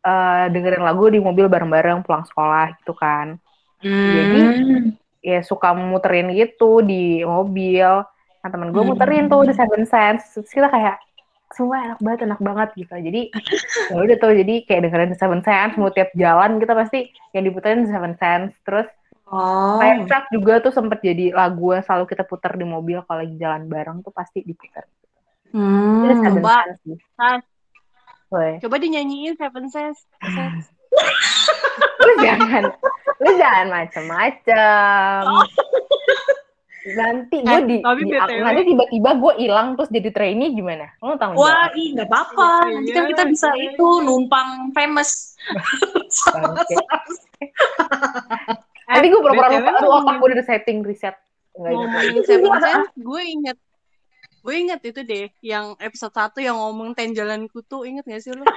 eh, 0.06 0.46
dengerin 0.50 0.86
lagu 0.86 1.10
di 1.10 1.18
mobil 1.18 1.50
bareng-bareng 1.50 2.06
pulang 2.06 2.24
sekolah 2.24 2.78
gitu 2.78 2.94
kan 2.94 3.42
Jadi, 3.86 4.42
Mm. 4.42 4.98
ya 5.20 5.42
suka 5.42 5.74
muterin 5.74 6.30
gitu 6.32 6.82
di 6.82 7.22
mobil 7.22 8.02
nah 8.40 8.50
temen 8.50 8.70
gue 8.70 8.78
Hmm. 8.78 8.94
muterin 8.94 9.26
tuh 9.26 9.42
di 9.44 9.54
Seven 9.54 9.84
Sense 9.84 10.22
terus 10.32 10.50
kita 10.50 10.70
kayak 10.70 10.98
semua 11.50 11.78
enak 11.82 12.00
banget 12.00 12.20
enak 12.26 12.42
banget 12.42 12.70
gitu 12.78 12.94
jadi 12.94 13.22
ya 13.94 13.98
udah 13.98 14.18
tuh 14.18 14.34
jadi 14.34 14.56
kayak 14.64 14.82
dengerin 14.86 15.10
The 15.12 15.18
Seven 15.18 15.42
Sense 15.42 15.74
mau 15.76 15.90
tiap 15.90 16.10
jalan 16.14 16.58
kita 16.58 16.74
pasti 16.74 17.00
yang 17.34 17.44
diputerin 17.44 17.86
The 17.86 17.92
Seven 17.92 18.14
Sense 18.16 18.54
terus 18.62 18.86
Oh. 19.26 19.82
Fire 19.82 20.06
Truck 20.06 20.30
juga 20.30 20.62
tuh 20.62 20.70
sempet 20.70 21.02
jadi 21.02 21.34
lagu 21.34 21.74
yang 21.74 21.82
selalu 21.82 22.06
kita 22.06 22.22
putar 22.22 22.54
di 22.54 22.62
mobil 22.62 23.02
kalau 23.10 23.26
lagi 23.26 23.34
jalan 23.42 23.66
bareng 23.66 24.06
tuh 24.06 24.14
pasti 24.14 24.46
diputar. 24.46 24.86
Hmm. 25.50 26.06
Seven 26.14 26.46
coba. 26.46 26.62
Sense 26.86 27.50
Woy. 28.36 28.60
Coba 28.60 28.76
dinyanyiin 28.76 29.40
Seven 29.40 29.72
Sense. 29.72 30.04
Lu 32.04 32.14
jangan, 32.20 32.64
lu 33.24 33.32
jangan 33.40 33.68
macem-macem. 33.72 35.24
Nanti 36.86 37.42
gue 37.42 37.50
Eh, 37.50 37.62
di, 37.66 37.76
tapi 37.82 38.06
di- 38.06 38.14
nanti 38.46 38.62
tiba-tiba 38.62 39.10
gue 39.18 39.34
hilang 39.42 39.74
terus 39.74 39.90
jadi 39.90 40.10
trainee 40.14 40.54
gimana? 40.54 40.86
Lu 41.02 41.18
tanggung 41.18 41.42
Wah, 41.42 41.66
jawab. 41.66 41.80
ih 41.82 41.88
nggak 41.98 42.10
apa-apa. 42.12 42.50
Nanti 42.70 42.92
kan 42.94 43.06
kita 43.10 43.24
bisa 43.26 43.50
iya. 43.58 43.74
itu 43.74 43.88
numpang 44.06 44.70
famous. 44.70 45.34
Nanti 48.86 49.06
gue 49.10 49.18
pura-pura 49.18 49.50
lupa, 49.50 49.72
aduh 49.82 49.92
otak 49.98 50.16
gue 50.22 50.28
udah 50.30 50.46
setting 50.46 50.86
reset. 50.86 51.16
Enggak 51.58 51.72
ingat 51.74 51.90
lagi. 51.90 52.06
ngomongin 52.06 52.24
Seven 52.28 52.52
Sense, 52.62 52.92
gue 53.02 53.22
inget 53.24 53.58
gue 54.46 54.54
inget 54.54 54.78
itu 54.86 55.02
deh 55.02 55.26
yang 55.42 55.74
episode 55.82 56.14
1 56.14 56.38
yang 56.38 56.54
ngomong 56.54 56.94
tenjalan 56.94 57.50
kutu 57.50 57.82
inget 57.82 58.06
gak 58.06 58.22
sih 58.22 58.30
lu? 58.30 58.46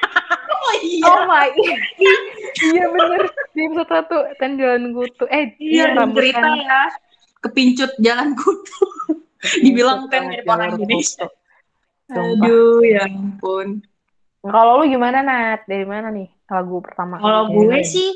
Oh 0.59 0.75
iya. 0.85 1.07
Oh 1.07 1.23
my, 1.25 1.49
iya 1.55 2.85
bener. 2.93 3.25
Di 3.57 3.61
episode 3.63 3.89
satu, 3.89 4.17
tenjalan 4.37 4.91
kutu. 4.91 5.25
Eh, 5.31 5.55
Iya, 5.57 5.97
rambut 5.97 6.19
cerita 6.21 6.45
kan. 6.45 6.61
ya. 6.61 6.83
Kepincut 7.41 7.93
jalan 8.03 8.35
kutu. 8.37 8.85
Dibilang 9.65 10.11
kan 10.13 10.29
mirip 10.29 10.45
orang 10.45 10.77
Indonesia. 10.77 11.25
Aduh, 12.11 12.85
ya 12.85 13.07
ampun. 13.07 13.81
Kalau 14.45 14.83
lu 14.83 14.91
gimana 14.91 15.25
Nat? 15.25 15.65
Dari 15.65 15.87
mana 15.87 16.11
nih 16.11 16.27
lagu 16.51 16.83
pertama? 16.85 17.17
Kalau 17.23 17.49
gue 17.55 17.79
sih 17.87 18.11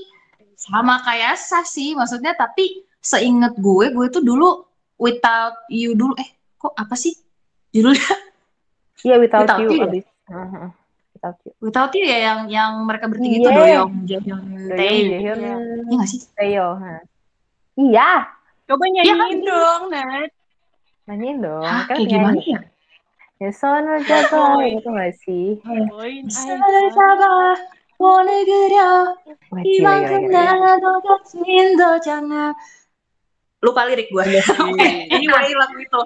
sama 0.59 0.99
kayak 1.07 1.38
Sas 1.38 1.73
sih, 1.73 1.95
maksudnya 1.95 2.35
tapi 2.37 2.85
seinget 3.00 3.55
gue, 3.57 3.87
gue 3.97 4.07
tuh 4.11 4.21
dulu 4.21 4.67
Without 4.99 5.57
You 5.73 5.95
dulu, 5.95 6.19
eh 6.19 6.31
kok 6.59 6.75
apa 6.75 6.99
sih 6.99 7.14
judulnya? 7.72 8.10
Iya 9.02 9.16
Without, 9.22 9.46
Without 9.46 9.60
You 9.62 9.70
You 9.70 9.78
ya? 9.78 9.86
abis. 9.88 10.06
Heeh, 10.28 10.68
Without 11.14 11.38
You. 11.46 11.52
Without 11.62 11.92
You 11.94 12.04
ya 12.06 12.18
yang 12.20 12.40
yang 12.50 12.72
mereka 12.84 13.06
bertiga 13.06 13.36
itu 13.38 13.50
Iya. 13.50 13.58
Doyong, 13.58 13.92
Jaehyun, 14.06 14.44
Doyoung, 14.44 14.74
Tae. 14.74 14.98
Jaehyun, 15.06 15.38
Iya. 15.38 15.56
Iya 15.58 15.94
nggak 15.98 16.10
sih? 16.10 16.20
Taeyo. 16.34 16.68
ha. 16.82 16.94
Iya, 17.78 18.10
Coba 18.68 18.84
nyanyiin 18.90 19.40
dong, 19.46 19.84
Nat. 19.94 20.30
nyanyiin 21.08 21.38
dong. 21.40 21.64
Hah, 21.64 21.88
Kan 21.88 21.96
kayak 22.04 22.10
gimana 22.12 22.36
penyanyi. 22.36 22.52
ya? 22.52 22.62
Ya 23.38 23.50
sono 23.54 23.94
jago, 24.02 24.66
itu 24.66 24.90
gak 24.90 25.14
sih? 25.24 25.62
Poin 25.62 26.26
사랑아 26.28 27.54
원을 28.02 28.30
그려 28.46 29.14
Wah, 29.54 29.62
gila, 29.62 29.92
gila, 30.02 30.10
이만큼 30.10 30.22
gila. 30.26 30.42
나도 30.58 30.86
겹친 31.06 31.78
도장아 31.78 32.54
lupa 33.62 33.87
lirik 33.87 34.11
gue 34.11 34.42
anyway 35.14 35.54
lagu 35.54 35.76
itu. 35.78 36.00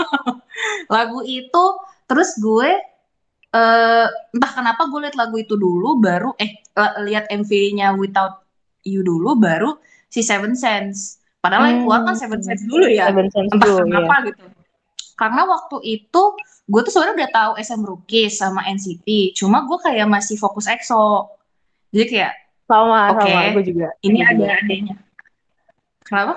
Lagu 0.94 1.20
itu 1.24 1.64
terus 2.08 2.36
gue 2.40 2.70
eh 3.50 4.06
entah 4.08 4.52
kenapa 4.52 4.86
gue 4.88 5.00
liat 5.08 5.16
lagu 5.16 5.36
itu 5.40 5.56
dulu 5.56 6.00
baru 6.00 6.32
eh 6.40 6.60
lihat 7.04 7.28
MV-nya 7.28 7.96
Without 7.96 8.44
You 8.84 9.04
dulu 9.04 9.36
baru 9.36 9.76
si 10.08 10.24
Seven 10.24 10.56
Sense. 10.56 11.20
Padahal 11.40 11.68
yang 11.68 11.78
keluar 11.84 12.00
kan 12.08 12.16
Hmm. 12.16 12.22
Seven 12.24 12.40
Sense 12.40 12.64
dulu 12.64 12.84
ya. 12.88 13.12
Seven 13.12 13.28
Sense 13.28 13.50
entah 13.52 13.68
dulu, 13.68 13.84
kenapa 13.84 14.14
iya. 14.20 14.26
gitu. 14.32 14.44
Karena 15.20 15.42
waktu 15.44 15.76
itu 15.84 16.22
gue 16.70 16.80
tuh 16.80 16.92
sebenarnya 16.92 17.16
udah 17.24 17.30
tahu 17.32 17.52
SM 17.60 17.82
Rookies 17.84 18.32
sama 18.40 18.60
NCT 18.68 19.36
cuma 19.36 19.68
gue 19.68 19.78
kayak 19.84 20.08
masih 20.08 20.36
fokus 20.40 20.64
EXO. 20.64 21.28
Jadi 21.92 22.06
kayak 22.08 22.32
Sama, 22.70 23.10
Oke. 23.18 23.26
sama, 23.26 23.50
gue 23.50 23.64
juga. 23.66 23.88
ini 24.06 24.22
ada 24.22 24.46
adanya 24.62 24.94
kenapa 26.10 26.34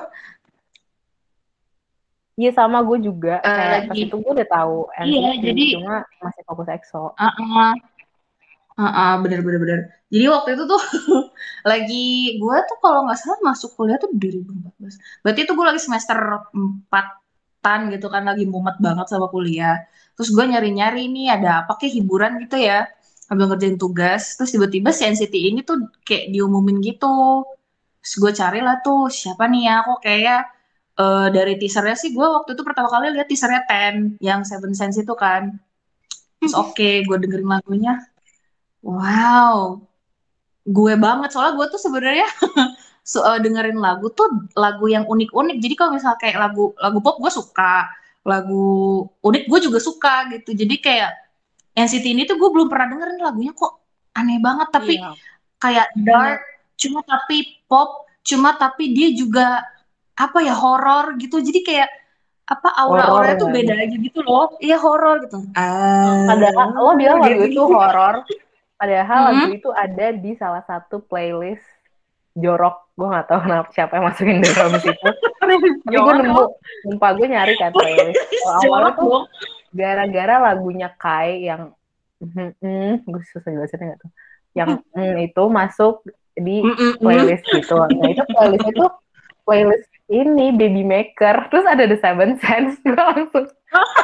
Iya 2.33 2.49
sama 2.51 2.81
gue 2.81 2.97
juga. 2.99 3.37
Eh, 3.39 3.53
Kayak 3.53 3.81
pas 3.89 3.97
itu 3.97 4.15
gue 4.17 4.31
udah 4.33 4.49
tahu 4.49 4.77
Iya, 4.99 5.19
NCT, 5.37 5.43
jadi- 5.45 5.73
cuma 5.77 5.95
masih 6.17 6.41
fokus 6.49 6.67
EXO. 6.67 7.03
Uh-uh. 7.13 7.71
Heeh, 8.73 9.11
bener 9.21 9.39
bener 9.45 9.59
bener. 9.61 9.79
Jadi 10.09 10.25
waktu 10.33 10.49
itu 10.57 10.63
tuh 10.65 10.81
lagi 11.71 12.05
gue 12.41 12.57
tuh 12.65 12.77
kalau 12.81 13.05
nggak 13.05 13.19
salah 13.21 13.39
masuk 13.45 13.77
kuliah 13.77 14.01
tuh 14.01 14.09
2014. 14.17 14.97
Berarti 15.21 15.39
itu 15.45 15.53
gue 15.53 15.65
lagi 15.65 15.81
semester 15.81 16.17
4-an 16.89 17.79
gitu 17.93 18.07
kan 18.09 18.25
lagi 18.25 18.49
mumet 18.49 18.81
banget 18.81 19.05
sama 19.13 19.29
kuliah. 19.29 19.85
Terus 20.17 20.33
gue 20.33 20.45
nyari-nyari 20.45 21.05
nih 21.09 21.37
ada 21.37 21.49
apa 21.65 21.77
kayak 21.77 22.01
hiburan 22.01 22.41
gitu 22.41 22.57
ya. 22.57 22.89
Sambil 23.23 23.45
ngerjain 23.45 23.77
tugas. 23.77 24.33
Terus 24.41 24.49
tiba-tiba 24.49 24.89
si 24.89 25.05
NCT 25.05 25.35
ini 25.37 25.61
tuh 25.61 25.77
kayak 26.01 26.33
diumumin 26.33 26.81
gitu. 26.81 27.45
Terus 28.01 28.13
gue 28.17 28.31
carilah 28.33 28.81
tuh 28.81 29.05
siapa 29.07 29.45
nih 29.45 29.69
ya 29.69 29.75
kok 29.85 29.99
kayak 30.01 30.41
eh, 30.99 31.27
dari 31.33 31.53
teasernya 31.61 31.95
sih 31.97 32.13
gue 32.13 32.25
waktu 32.25 32.53
itu 32.55 32.63
pertama 32.67 32.89
kali 32.91 33.13
lihat 33.15 33.27
teasernya 33.29 33.61
Ten 33.69 34.17
yang 34.21 34.41
Seven 34.45 34.73
Sense 34.77 34.97
itu 35.01 35.13
kan. 35.17 35.57
Terus 36.41 36.53
oke 36.57 36.89
gue 37.07 37.17
dengerin 37.23 37.49
lagunya. 37.49 37.93
Wow, 38.83 39.79
gue 40.67 40.93
banget 40.99 41.31
soalnya 41.31 41.55
gue 41.55 41.67
tuh 41.71 41.79
sebenarnya 41.79 42.27
so, 43.11 43.23
eh, 43.23 43.39
dengerin 43.39 43.79
lagu 43.79 44.11
tuh 44.11 44.27
lagu 44.59 44.85
yang 44.91 45.07
unik-unik. 45.07 45.57
Jadi 45.63 45.73
kalau 45.79 45.91
misalnya 45.95 46.19
kayak 46.19 46.37
lagu 46.39 46.75
lagu 46.75 46.99
pop 46.99 47.15
gue 47.23 47.31
suka, 47.31 47.87
lagu 48.27 48.65
unik 49.23 49.43
gue 49.47 49.59
juga 49.63 49.79
suka 49.79 50.27
gitu. 50.35 50.51
Jadi 50.51 50.75
kayak 50.83 51.11
NCT 51.73 52.05
ini 52.11 52.23
tuh 52.27 52.35
gue 52.35 52.49
belum 52.51 52.67
pernah 52.67 52.91
dengerin 52.91 53.23
lagunya 53.23 53.53
kok 53.55 53.73
aneh 54.13 54.37
banget 54.43 54.67
tapi 54.69 54.93
Iya. 54.99 55.11
kayak 55.57 55.87
dark, 56.05 56.39
cuma 56.77 56.99
tapi 57.07 57.37
pop, 57.65 58.05
cuma 58.21 58.53
tapi 58.59 58.93
dia 58.93 59.09
juga 59.15 59.63
apa 60.13 60.37
ya 60.41 60.53
horor 60.53 61.17
gitu. 61.17 61.41
Jadi 61.41 61.59
kayak 61.61 61.89
apa 62.43 62.69
aura-auranya 62.75 63.39
tuh 63.39 63.47
Horor, 63.47 63.55
ya. 63.55 63.63
beda 63.63 63.73
aja 63.87 63.95
gitu 63.97 64.19
loh. 64.21 64.45
Iya 64.59 64.77
horor 64.77 65.15
gitu. 65.23 65.39
Ah, 65.55 66.27
Padahal 66.27 66.67
lo 66.75 66.91
bilang 66.93 67.19
lagu 67.19 67.41
itu 67.41 67.61
horor. 67.63 68.15
Padahal 68.75 69.19
Mhm. 69.19 69.27
lagu 69.31 69.47
itu 69.55 69.69
ada 69.71 70.05
di 70.11 70.31
salah 70.35 70.63
satu 70.67 70.99
playlist 70.99 71.63
jorok. 72.33 72.83
Gue 72.93 73.09
gak 73.09 73.25
tahu 73.25 73.39
kenapa 73.41 73.67
siapa 73.71 73.97
yang 73.97 74.05
masukin 74.05 74.37
dalam 74.43 74.77
situ. 74.77 75.07
Tapi 75.39 75.53
gue 75.57 75.71
Jorok. 75.89 76.13
nemu, 76.19 76.43
sumpah 76.83 77.09
gue 77.17 77.25
nyari 77.25 77.53
kan 77.57 77.71
playlist. 77.73 78.21
Awalnya 78.43 78.61
Jorok 78.61 78.93
tuh 78.99 79.21
gara-gara 79.73 80.35
lagunya 80.43 80.89
Kai 80.93 81.47
yang 81.47 81.73
mm, 82.21 82.59
mm, 82.61 82.91
gue 83.07 83.21
susah 83.31 83.49
jelasinnya 83.49 83.97
gak 83.97 83.99
tuh. 84.03 84.11
Yang 84.53 84.69
mm, 84.93 85.15
itu 85.25 85.43
masuk 85.47 85.95
di 86.35 86.61
Mm-mm-mm. 86.61 86.99
playlist 86.99 87.45
gitu. 87.49 87.77
Nah 87.81 88.07
itu 88.11 88.23
playlist 88.29 88.67
itu 88.67 88.85
playlist 89.41 89.89
ini 90.13 90.53
Baby 90.53 90.83
Maker. 90.83 91.49
Terus 91.49 91.65
ada 91.65 91.83
The 91.83 91.97
Seven 91.97 92.37
Sense. 92.37 92.77
Gue 92.85 92.93
langsung 92.95 93.45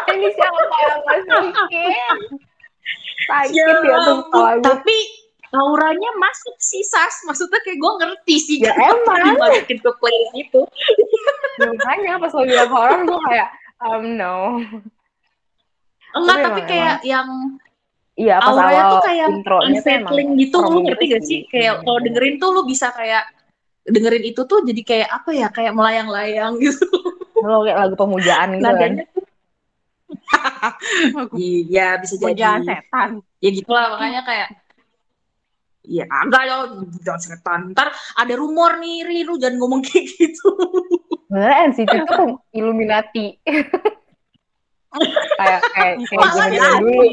ini 0.10 0.28
siapa 0.32 0.60
yang 0.60 1.00
masukin? 1.04 2.18
Sakit 3.22 3.54
Ya 3.54 3.70
ya 3.86 3.98
tuh 4.02 4.26
tapi 4.60 4.98
auranya 5.50 6.10
masuk 6.16 6.56
sih 6.60 6.82
Sas 6.84 7.22
maksudnya 7.24 7.62
kayak 7.62 7.78
gue 7.78 7.92
ngerti 7.96 8.36
sih 8.38 8.58
Ya 8.60 8.74
emang. 8.74 9.34
dimasukin 9.34 9.78
ke 9.78 9.92
playlist 9.98 10.34
itu 10.36 10.62
Makanya 11.60 12.18
pas 12.18 12.32
lo 12.32 12.42
bilang 12.44 12.70
horor 12.70 13.00
gue 13.04 13.20
kayak 13.28 13.50
um 13.80 14.06
no. 14.14 14.38
enggak 16.12 16.36
Tapi 16.36 16.44
tapi 16.44 16.60
emang- 16.60 16.68
kayak 16.68 16.96
yang 17.04 17.30
Iya 18.14 18.36
pas 18.38 18.52
auranya 18.52 18.82
awal 18.84 18.92
tuh 18.92 19.02
kayak 19.06 19.28
unsettling 19.64 20.30
gitu 20.36 20.58
lu 20.60 20.80
ngerti 20.84 21.06
gak 21.08 21.24
sih. 21.24 21.40
kayak 21.48 21.74
kalau 21.82 22.00
dengerin 22.00 22.36
tuh 22.36 22.50
lu 22.52 22.62
bisa 22.66 22.90
kayak 22.92 23.24
dengerin 23.90 24.26
itu 24.26 24.42
tuh 24.46 24.62
jadi 24.64 24.82
kayak 24.86 25.10
apa 25.10 25.30
ya 25.36 25.48
kayak 25.50 25.74
melayang-layang 25.76 26.58
gitu 26.64 26.86
lo 27.40 27.64
kayak 27.64 27.78
lagu 27.88 27.96
pemujaan 27.96 28.58
gitu 28.58 28.64
kan. 28.64 28.74
nadanya 28.76 29.06
tuh 29.12 29.26
iya 31.38 32.02
bisa 32.02 32.18
jadi 32.18 32.66
setan. 32.66 33.22
ya 33.42 33.50
gitulah 33.54 33.98
makanya 33.98 34.22
kayak 34.26 34.50
Ya 35.90 36.06
enggak 36.06 36.46
ya, 36.46 36.70
jangan 37.02 37.22
setan. 37.24 37.60
Ntar 37.74 37.90
ada 38.14 38.34
rumor 38.38 38.78
nih, 38.78 39.10
Ri, 39.10 39.26
lu 39.26 39.42
jangan 39.42 39.58
ngomong 39.58 39.82
kayak 39.82 40.06
gitu. 40.22 40.54
Sebenarnya 41.26 41.58
NCT 41.74 41.94
itu 42.06 42.14
kan 42.14 42.30
Illuminati. 42.54 43.26
kayak 45.40 45.62
kayak 45.74 45.96
kayak 46.06 46.18
Malah 46.22 46.50
zaman 46.50 46.82
dulu, 46.86 47.06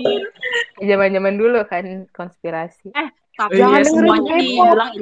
zaman 0.84 1.08
zaman 1.12 1.34
dulu 1.40 1.58
kan 1.64 1.84
konspirasi. 2.12 2.92
Tapi 3.36 3.60
Iya, 3.60 3.64
Jangan 3.64 3.80
dengerin 3.80 3.92
semuanya 3.92 4.34
dibilang 4.40 4.90
tuh. 4.92 4.96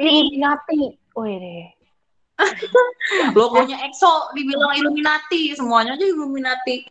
Illuminati. 0.00 0.80
Wih 1.18 1.36
deh. 1.36 1.66
Logonya 3.38 3.82
EXO 3.82 4.30
dibilang 4.30 4.70
Illuminati, 4.78 5.50
semuanya 5.58 5.98
aja 5.98 6.06
Illuminati. 6.06 6.86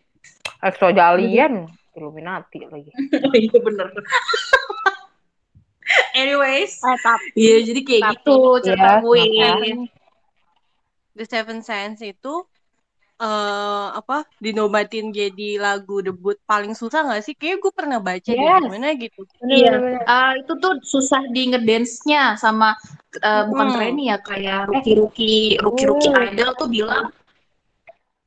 Exo 0.60 0.92
Jalian 0.92 1.63
Illuminati 1.96 2.60
lagi. 2.68 2.92
Iya 3.40 3.60
bener. 3.63 3.88
Anyways, 6.13 6.84
eh, 6.84 7.00
tapi 7.00 7.28
iya 7.40 7.58
jadi 7.63 7.80
kayak 7.88 8.04
Tapi- 8.04 8.16
gitu 8.20 8.38
cerita 8.68 8.92
Iya, 8.92 9.00
gue. 9.00 9.22
makanya. 9.24 9.76
The 11.16 11.26
Seven 11.26 11.60
Sense 11.63 12.04
itu 12.04 12.34
eh 13.17 13.88
apa 13.97 14.30
dinobatin 14.38 15.10
jadi 15.10 15.58
lagu 15.58 16.06
debut 16.06 16.38
paling 16.45 16.77
susah 16.77 17.01
nggak 17.01 17.23
sih? 17.25 17.34
Kayaknya 17.34 17.58
gue 17.65 17.73
pernah 17.73 17.97
baca 17.97 18.30
Yes. 18.30 18.62
gimana 18.62 18.88
gitu. 18.93 19.21
Iya. 19.41 19.73
Ah, 20.06 20.38
itu 20.38 20.53
tuh 20.62 20.77
susah 20.86 21.25
di 21.34 21.49
ngedance-nya 21.49 22.38
sama 22.38 22.77
bukan 23.49 23.67
Hmm. 23.67 23.75
Treni 23.75 24.13
ya 24.13 24.17
kayak 24.21 24.69
rookie-rookie 24.69 25.58
rookie-rookie 25.58 26.13
Oh. 26.13 26.21
idol 26.30 26.51
tuh 26.53 26.69
bilang 26.69 27.10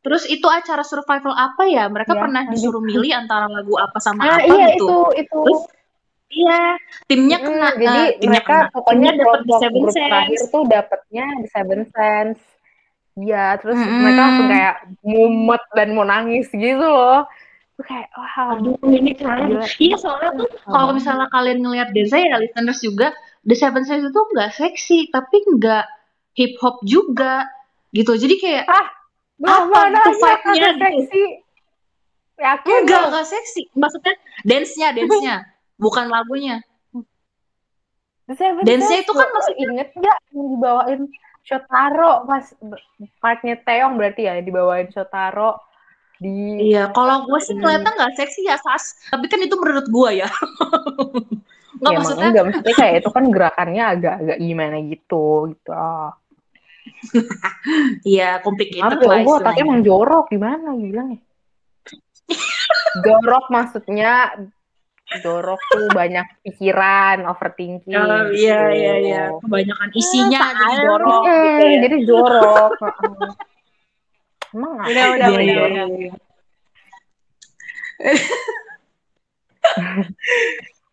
Terus 0.00 0.24
itu 0.26 0.48
acara 0.48 0.80
survival 0.80 1.36
apa 1.36 1.68
ya? 1.68 1.84
Mereka 1.84 2.16
Iya, 2.16 2.22
pernah 2.24 2.42
disuruh 2.48 2.80
milih 2.80 3.12
antara 3.12 3.44
lagu 3.52 3.76
apa 3.76 4.00
sama 4.00 4.24
Ah 4.24 4.40
apa 4.40 4.48
iya 4.48 4.66
gitu. 4.72 5.12
itu 5.12 5.20
itu. 5.28 5.38
Terus 5.44 5.60
iya, 6.32 6.62
timnya 7.04 7.36
Mm, 7.36 7.44
kena 7.44 7.68
jadi 7.76 8.00
eh, 8.00 8.08
timnya 8.16 8.40
mereka 8.40 8.56
kena. 8.64 8.72
pokoknya 8.72 9.10
dapat 9.20 9.40
Seven 9.60 9.82
grup 9.84 9.92
Sense. 9.92 10.08
terakhir 10.08 10.40
tuh 10.48 10.62
dapatnya 10.64 11.24
di 11.36 11.46
Seven 11.52 11.80
Sense. 11.92 12.40
Iya, 13.18 13.58
terus 13.58 13.76
Mm-mm. 13.76 14.00
mereka 14.00 14.20
langsung 14.22 14.48
kayak 14.48 14.74
mumet 15.02 15.62
dan 15.74 15.88
mau 15.92 16.04
nangis 16.04 16.46
gitu 16.48 16.78
loh. 16.80 17.26
Tuh 17.74 17.84
kayak 17.84 18.08
wow. 18.12 18.54
Aduh, 18.56 18.76
ini 18.86 19.12
keren. 19.14 19.58
Iya, 19.78 19.96
soalnya 19.98 20.30
tuh 20.36 20.48
kalau 20.62 20.94
misalnya 20.94 21.26
kalian 21.28 21.58
ngelihat 21.60 21.90
dance 21.90 22.14
ya 22.14 22.38
listeners 22.38 22.80
juga, 22.80 23.10
The 23.42 23.56
Seven 23.56 23.82
Sense 23.82 24.06
itu 24.06 24.20
nggak 24.30 24.50
seksi, 24.54 25.10
tapi 25.10 25.36
nggak 25.56 25.84
hip 26.38 26.54
hop 26.62 26.78
juga 26.86 27.48
gitu. 27.90 28.14
Jadi 28.14 28.34
kayak 28.38 28.64
Bah, 28.70 28.86
apa 29.40 29.64
mana 29.66 29.98
gitu 30.04 30.10
vibe-nya 30.16 30.52
gitu. 30.70 30.80
seksi. 30.80 31.22
Yakin 32.40 32.72
enggak 32.84 33.00
lo? 33.00 33.08
nggak 33.10 33.26
seksi. 33.26 33.62
Maksudnya 33.74 34.14
dance-nya, 34.44 34.88
dance-nya, 34.92 35.36
bukan 35.84 36.06
lagunya. 36.08 36.60
The 38.28 38.34
Seven 38.38 38.62
Dance-nya 38.62 38.98
itu 39.02 39.12
kan 39.12 39.28
maksudnya- 39.28 39.60
inget 39.66 39.88
gak 39.98 40.18
yang 40.30 40.46
dibawain 40.54 41.00
Shotaro 41.50 42.30
pas 42.30 42.46
partnya 43.18 43.58
Teong 43.58 43.98
berarti 43.98 44.30
ya 44.30 44.38
dibawain 44.38 44.86
Shotaro 44.94 45.58
di 46.22 46.70
Iya, 46.70 46.94
kalau 46.94 47.26
gue 47.26 47.40
sih 47.42 47.58
Hmm. 47.58 47.64
kelihatan 47.64 47.92
nggak 47.96 48.14
seksi 48.14 48.46
ya, 48.46 48.54
Sas. 48.60 49.08
Tapi 49.10 49.26
kan 49.26 49.40
itu 49.42 49.56
menurut 49.58 49.88
gue 49.90 50.10
ya. 50.22 50.30
Nggak 51.80 51.90
ya, 51.90 51.98
maksudnya, 51.98 52.28
enggak 52.30 52.44
maksudnya 52.46 52.74
kayak 52.76 52.94
itu 53.02 53.10
kan 53.10 53.24
gerakannya 53.32 53.84
agak-agak 53.88 54.38
gimana 54.38 54.76
gitu 54.84 55.24
gitu. 55.50 55.72
Iya 58.04 58.44
complicated 58.44 59.00
lah 59.00 59.24
gue 59.24 59.34
otaknya 59.34 59.56
istilahnya. 59.56 59.62
emang 59.64 59.78
jorok 59.82 60.26
gimana 60.28 60.68
bilangnya? 60.76 61.20
jorok 63.04 63.44
maksudnya 63.48 64.12
jorok 65.18 65.58
tuh 65.66 65.90
banyak 65.90 66.22
pikiran, 66.46 67.26
overthinking. 67.26 67.98
Oh, 67.98 68.30
iya, 68.30 68.70
gitu. 68.70 68.78
iya, 68.78 68.94
iya. 69.02 69.22
Kebanyakan 69.42 69.88
isinya 69.92 70.38
jadi 70.54 70.74
jorok 70.86 71.22
Hmm, 71.26 71.42
gitu 71.42 71.62
ya. 71.66 71.76
Jadi 71.82 71.96
jorok. 72.06 72.70
Heeh. 72.78 73.30
Emang 74.50 74.72
apa 74.78 74.86
Udah, 74.90 75.04
udah, 75.14 75.28
Iya, 75.30 75.40
iya, 75.42 75.54
udah. 75.66 75.86
iya. 75.90 76.12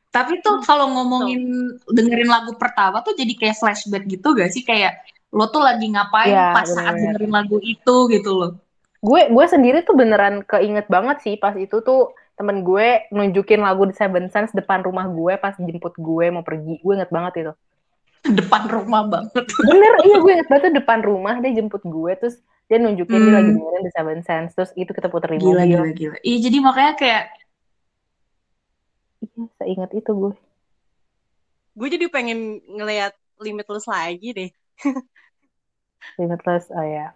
Tapi 0.10 0.42
tuh 0.42 0.66
kalau 0.66 0.90
ngomongin 0.98 1.42
dengerin 1.86 2.26
lagu 2.26 2.58
pertama 2.58 3.06
tuh 3.06 3.14
jadi 3.14 3.34
kayak 3.38 3.58
flashback 3.62 4.10
gitu 4.10 4.34
gak 4.34 4.50
sih 4.50 4.66
kayak 4.66 4.98
lo 5.30 5.46
tuh 5.52 5.62
lagi 5.62 5.92
ngapain 5.94 6.34
Iya, 6.34 6.56
pas 6.56 6.66
saat 6.66 6.96
bener-bener. 6.98 7.04
dengerin 7.22 7.34
lagu 7.36 7.58
itu 7.62 7.96
gitu 8.10 8.32
loh. 8.34 8.52
Gue 8.98 9.30
gue 9.30 9.46
sendiri 9.46 9.86
tuh 9.86 9.94
beneran 9.94 10.42
keinget 10.42 10.90
banget 10.90 11.22
sih 11.22 11.36
pas 11.38 11.54
itu 11.54 11.86
tuh 11.86 12.18
temen 12.38 12.62
gue 12.62 12.88
nunjukin 13.10 13.60
lagu 13.60 13.90
The 13.90 13.96
Seven 13.98 14.30
Sense 14.30 14.54
depan 14.54 14.86
rumah 14.86 15.10
gue 15.10 15.34
pas 15.42 15.58
jemput 15.58 15.94
gue 15.98 16.26
mau 16.30 16.46
pergi. 16.46 16.78
Gue 16.86 16.94
inget 16.98 17.10
banget 17.10 17.34
itu. 17.42 17.54
Depan 18.28 18.64
rumah 18.70 19.02
banget. 19.08 19.46
Bener, 19.58 19.94
iya 20.06 20.16
gue 20.20 20.32
inget 20.32 20.48
banget 20.48 20.64
tuh 20.70 20.74
depan 20.78 21.00
rumah 21.02 21.36
dia 21.42 21.52
jemput 21.54 21.82
gue 21.82 22.12
terus 22.20 22.36
dia 22.68 22.78
nunjukin 22.78 23.24
dia 23.24 23.32
Hmm. 23.32 23.38
lagi 23.40 23.50
dengerin 23.56 23.84
The 23.88 23.94
Seven 23.96 24.20
Sense 24.22 24.52
terus 24.54 24.72
itu 24.76 24.92
kita 24.92 25.08
puter 25.08 25.30
di 25.34 25.40
Gila, 25.40 25.64
mobil. 25.64 25.68
gila, 25.68 25.88
gila. 25.96 26.16
Iya 26.22 26.38
jadi 26.46 26.58
makanya 26.62 26.94
kayak 27.00 27.24
Iya, 29.18 29.44
seingat 29.58 29.92
itu 29.98 30.12
gue. 30.14 30.34
Gue 31.78 31.88
jadi 31.90 32.06
pengen 32.10 32.62
ngelihat 32.70 33.14
Limitless 33.38 33.86
lagi 33.86 34.30
deh. 34.34 34.50
Limitless, 36.18 36.70
oh 36.74 36.82
ya. 36.86 37.14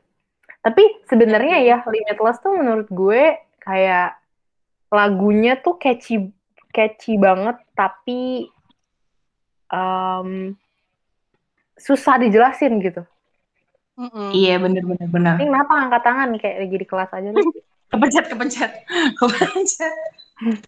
Tapi 0.61 0.81
sebenarnya 1.09 1.57
ya 1.65 1.77
Limitless 1.85 2.37
tuh 2.41 2.53
menurut 2.53 2.87
gue 2.89 3.21
kayak 3.61 4.20
lagunya 4.91 5.55
tuh 5.55 5.79
catchy 5.79 6.29
catchy 6.75 7.15
banget 7.15 7.55
tapi 7.73 8.51
em, 9.71 10.53
susah 11.79 12.19
dijelasin 12.19 12.77
gitu. 12.83 13.01
Mm-mm. 13.95 14.35
Iya 14.35 14.59
bener 14.59 14.83
bener 14.83 15.07
bener. 15.07 15.35
Ini 15.39 15.47
kenapa 15.47 15.73
angkat 15.79 16.01
tangan 16.03 16.29
kayak 16.39 16.57
lagi 16.67 16.75
di 16.75 16.87
kelas 16.87 17.11
aja 17.15 17.29
nih? 17.31 17.47
Kepencet 17.91 18.25
kepencet 18.31 18.71
kepencet. 19.19 19.95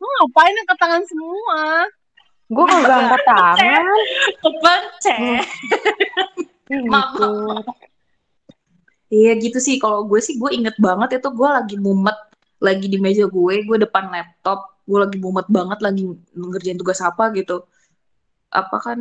Lu 0.00 0.06
ngapain 0.08 0.56
angkat 0.64 0.78
tangan 0.80 1.02
semua? 1.04 1.84
Gue 2.48 2.64
kagak 2.64 2.98
angkat 3.04 3.22
tangan. 3.28 3.84
Kepencet. 4.40 5.44
Ih, 6.70 6.82
Maaf, 6.88 7.14
gitu. 7.18 7.28
Iya 9.10 9.30
gitu 9.42 9.58
sih. 9.58 9.76
Kalau 9.82 10.06
gue 10.06 10.20
sih 10.22 10.34
gue 10.38 10.50
inget 10.54 10.76
banget 10.78 11.18
itu 11.18 11.28
gue 11.34 11.48
lagi 11.50 11.76
mumet 11.76 12.16
lagi 12.62 12.86
di 12.92 12.98
meja 13.00 13.24
gue, 13.26 13.54
gue 13.66 13.76
depan 13.84 14.04
laptop, 14.14 14.58
gue 14.86 14.98
lagi 15.00 15.16
mumet 15.18 15.46
banget 15.50 15.78
lagi 15.86 16.02
ngerjain 16.36 16.78
tugas 16.78 17.00
apa 17.02 17.32
gitu. 17.34 17.66
Apa 18.54 18.76
kan? 18.78 18.98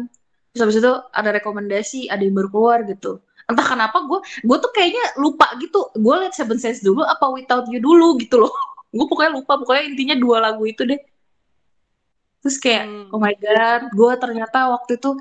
Terus 0.53 0.61
habis 0.65 0.77
itu 0.81 0.93
ada 1.13 1.29
rekomendasi, 1.37 2.09
ada 2.09 2.21
yang 2.25 2.33
baru 2.37 2.49
keluar 2.49 2.79
gitu. 2.89 3.21
Entah 3.49 3.65
kenapa 3.65 3.97
gue, 4.05 4.19
gue 4.45 4.57
tuh 4.61 4.71
kayaknya 4.73 5.05
lupa 5.21 5.45
gitu. 5.61 5.89
Gue 5.97 6.13
liat 6.25 6.33
Seven 6.33 6.57
Sense 6.61 6.81
dulu 6.81 7.01
apa 7.05 7.29
Without 7.33 7.65
You 7.69 7.81
dulu 7.81 8.17
gitu 8.21 8.41
loh. 8.45 8.53
gue 8.95 9.05
pokoknya 9.05 9.31
lupa, 9.37 9.57
pokoknya 9.61 9.83
intinya 9.93 10.15
dua 10.17 10.37
lagu 10.41 10.65
itu 10.65 10.85
deh. 10.85 10.97
Terus 12.39 12.57
kayak, 12.57 12.83
Hmm. 12.87 13.13
oh 13.13 13.19
my 13.19 13.35
god, 13.35 13.81
gue 13.91 14.11
ternyata 14.17 14.71
waktu 14.73 14.95
itu 14.97 15.11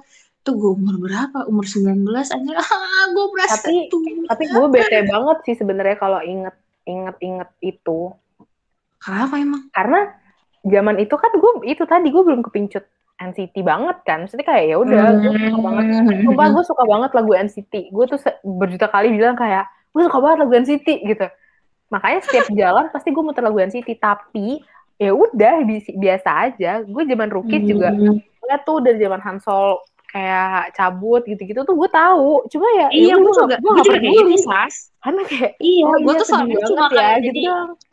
tuh 0.49 0.57
gue 0.57 0.71
umur 0.73 0.97
berapa? 0.99 1.45
Umur 1.45 1.69
19 1.69 2.09
anjir. 2.09 2.57
Ah, 2.65 3.05
gue 3.09 3.27
berasa 3.29 3.61
Tapi- 3.61 3.93
tua. 3.93 4.09
Tapi 4.27 4.45
gue 4.49 4.67
bete 4.69 4.99
banget 5.05 5.39
sih 5.45 5.55
sebenarnya 5.55 5.97
kalau 5.97 6.19
inget 6.19 6.57
inget 6.83 7.17
inget 7.21 7.51
itu. 7.61 8.17
Kenapa 8.99 9.37
emang? 9.37 9.69
Karena 9.71 10.01
zaman 10.65 10.97
itu 10.99 11.15
kan 11.15 11.31
gue 11.31 11.53
itu 11.65 11.85
tadi 11.85 12.09
gue 12.09 12.23
belum 12.25 12.41
kepincut 12.43 12.83
NCT 13.19 13.61
banget 13.61 14.01
kan. 14.03 14.25
Maksudnya 14.25 14.47
kayak 14.47 14.65
ya 14.67 14.77
udah 14.79 15.03
gue 15.15 15.31
suka 15.31 15.61
banget. 15.61 15.85
Sumpah 16.25 16.47
gue 16.49 16.65
suka 16.65 16.85
banget 16.85 17.11
lagu 17.13 17.33
NCT. 17.35 17.75
Gue 17.93 18.05
tuh 18.07 18.19
berjuta 18.43 18.89
kali 18.89 19.13
bilang 19.13 19.37
kayak 19.37 19.69
gue 19.93 20.03
suka 20.03 20.19
banget 20.19 20.39
lagu 20.43 20.53
NCT 20.57 20.89
gitu. 21.05 21.27
Makanya 21.89 22.19
setiap 22.25 22.47
jalan 22.61 22.89
pasti 22.89 23.13
gue 23.13 23.23
muter 23.23 23.45
lagu 23.45 23.59
NCT. 23.59 23.89
Tapi 23.97 24.59
ya 24.99 25.15
udah 25.15 25.55
bi- 25.63 25.95
biasa 25.95 26.31
aja. 26.51 26.83
Gue 26.83 27.07
zaman 27.07 27.29
rookie 27.29 27.63
juga 27.63 27.95
lihat 28.49 28.65
tuh 28.65 28.81
dari 28.81 28.97
zaman 28.97 29.21
Hansol 29.21 29.77
kayak 30.09 30.73
cabut 30.73 31.23
gitu-gitu 31.29 31.61
tuh 31.69 31.77
gue 31.77 31.91
tahu. 31.93 32.49
Cuma 32.49 32.67
ya 32.81 32.89
Iya, 32.89 33.13
ya 33.13 33.15
gue 33.21 33.29
udah, 33.29 33.37
juga, 33.45 33.57
gue 33.61 33.71
gue 33.71 33.85
juga 33.85 33.99
kayak 34.01 34.17
gitu, 34.17 34.39
Sas. 34.49 34.75
Karena 35.05 35.23
kayak 35.29 35.53
Iya, 35.61 35.85
oh 35.85 35.97
gue 36.01 36.13
iya, 36.13 36.21
tuh 36.21 36.29
banget 36.33 36.63
cuma 36.65 36.81
ya 36.81 36.89
kayak 36.89 37.17
gitu 37.21 37.29
jadi 37.29 37.43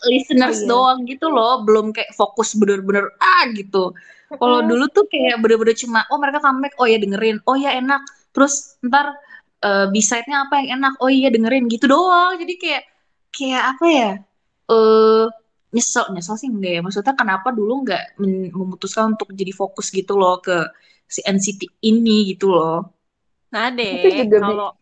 listeners 0.07 0.57
iya. 0.63 0.67
doang 0.71 0.99
gitu 1.05 1.27
loh, 1.27 1.53
belum 1.67 1.85
kayak 1.91 2.11
fokus 2.15 2.49
bener-bener 2.55 3.05
ah 3.19 3.43
gitu. 3.51 3.91
Kalau 4.31 4.59
dulu 4.65 4.89
tuh 4.89 5.05
kayak 5.11 5.37
bener-bener 5.43 5.75
cuma, 5.77 6.01
oh 6.09 6.17
mereka 6.17 6.41
comeback, 6.41 6.73
oh 6.81 6.87
ya 6.87 6.97
dengerin, 6.97 7.37
oh 7.45 7.55
ya 7.59 7.75
enak. 7.75 8.01
Terus 8.31 8.79
ntar 8.81 9.15
eh 9.61 9.85
B-side-nya 9.91 10.47
apa 10.49 10.53
yang 10.63 10.81
enak, 10.81 10.93
oh 11.03 11.11
iya 11.11 11.27
dengerin 11.29 11.67
gitu 11.67 11.85
doang. 11.91 12.39
Jadi 12.39 12.53
kayak 12.57 12.83
kayak 13.35 13.63
apa 13.75 13.85
ya? 13.91 14.11
Eh 14.71 15.25
nyesel, 15.75 16.07
nyesel 16.15 16.39
sih 16.39 16.47
enggak 16.47 16.79
ya. 16.79 16.81
Maksudnya 16.81 17.13
kenapa 17.13 17.51
dulu 17.51 17.83
nggak 17.83 18.15
memutuskan 18.55 19.19
untuk 19.19 19.35
jadi 19.35 19.51
fokus 19.51 19.91
gitu 19.91 20.15
loh 20.15 20.39
ke 20.39 20.63
si 21.05 21.21
NCT 21.21 21.61
ini 21.81 22.33
gitu 22.33 22.49
loh. 22.49 22.91
Nah 23.49 23.69
deh, 23.69 24.25
kalau 24.27 24.73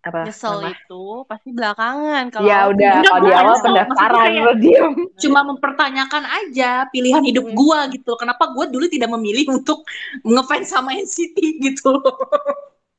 Apa? 0.00 0.24
nyesel 0.24 0.64
Kenapa? 0.64 0.72
itu 0.74 1.02
pasti 1.28 1.48
belakangan. 1.52 2.24
Kalau 2.28 2.46
Ya 2.48 2.58
udah, 2.66 2.92
kalau 3.00 3.20
di 3.20 3.30
awal 3.30 3.56
pendaftaran 3.60 4.28
lo 4.40 4.52
diem. 4.56 4.92
cuma 5.16 5.40
mempertanyakan 5.44 6.24
aja 6.24 6.88
pilihan 6.88 7.20
hidup 7.20 7.44
Hmm. 7.44 7.54
gua 7.54 7.84
gitu. 7.88 8.16
Kenapa 8.16 8.48
gua 8.48 8.64
dulu 8.64 8.88
tidak 8.88 9.12
memilih 9.12 9.52
untuk 9.52 9.84
ngefans 10.22 10.68
sama 10.68 10.96
NCT 10.96 11.36
gitu. 11.60 11.92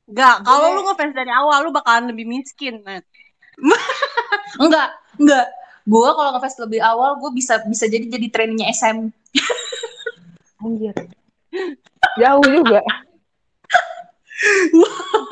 Enggak, 0.06 0.42
kalau 0.42 0.66
Gue- 0.70 0.76
lu 0.78 0.82
ngefans 0.86 1.14
dari 1.14 1.30
awal 1.30 1.58
lu 1.62 1.70
bakalan 1.70 2.06
lebih 2.10 2.26
miskin, 2.28 2.82
enggak, 4.62 4.88
enggak. 5.16 5.46
Gua 5.82 6.14
kalau 6.14 6.30
ngefans 6.34 6.56
lebih 6.62 6.78
awal 6.78 7.18
gua 7.18 7.30
bisa 7.30 7.58
bisa 7.64 7.90
jadi 7.90 8.06
jadi 8.06 8.26
trainingnya 8.30 8.70
SM. 8.70 9.10
Anjir. 10.62 10.94
Jauh 12.18 12.46
juga. 12.46 12.80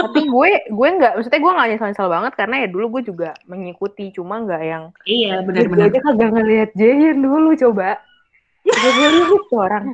Tapi 0.00 0.20
gue 0.22 0.50
gue 0.70 0.88
nggak, 1.00 1.12
maksudnya 1.18 1.40
gue 1.42 1.52
nggak 1.52 1.68
nyesel-nyesel 1.74 2.08
banget 2.08 2.32
karena 2.38 2.54
ya 2.62 2.68
dulu 2.70 2.86
gue 2.98 3.02
juga 3.10 3.30
mengikuti, 3.50 4.14
cuma 4.14 4.38
nggak 4.38 4.62
yang 4.62 4.84
Iya, 5.02 5.42
gue 5.42 5.50
benar-benar. 5.50 5.90
aja 5.90 5.98
kagak 5.98 6.30
ngeliat 6.30 6.70
Jaehyun 6.78 7.18
dulu 7.18 7.50
coba. 7.58 7.98
Gue 8.62 8.92
lihat 8.94 9.42
tuh 9.50 9.58
orang. 9.58 9.84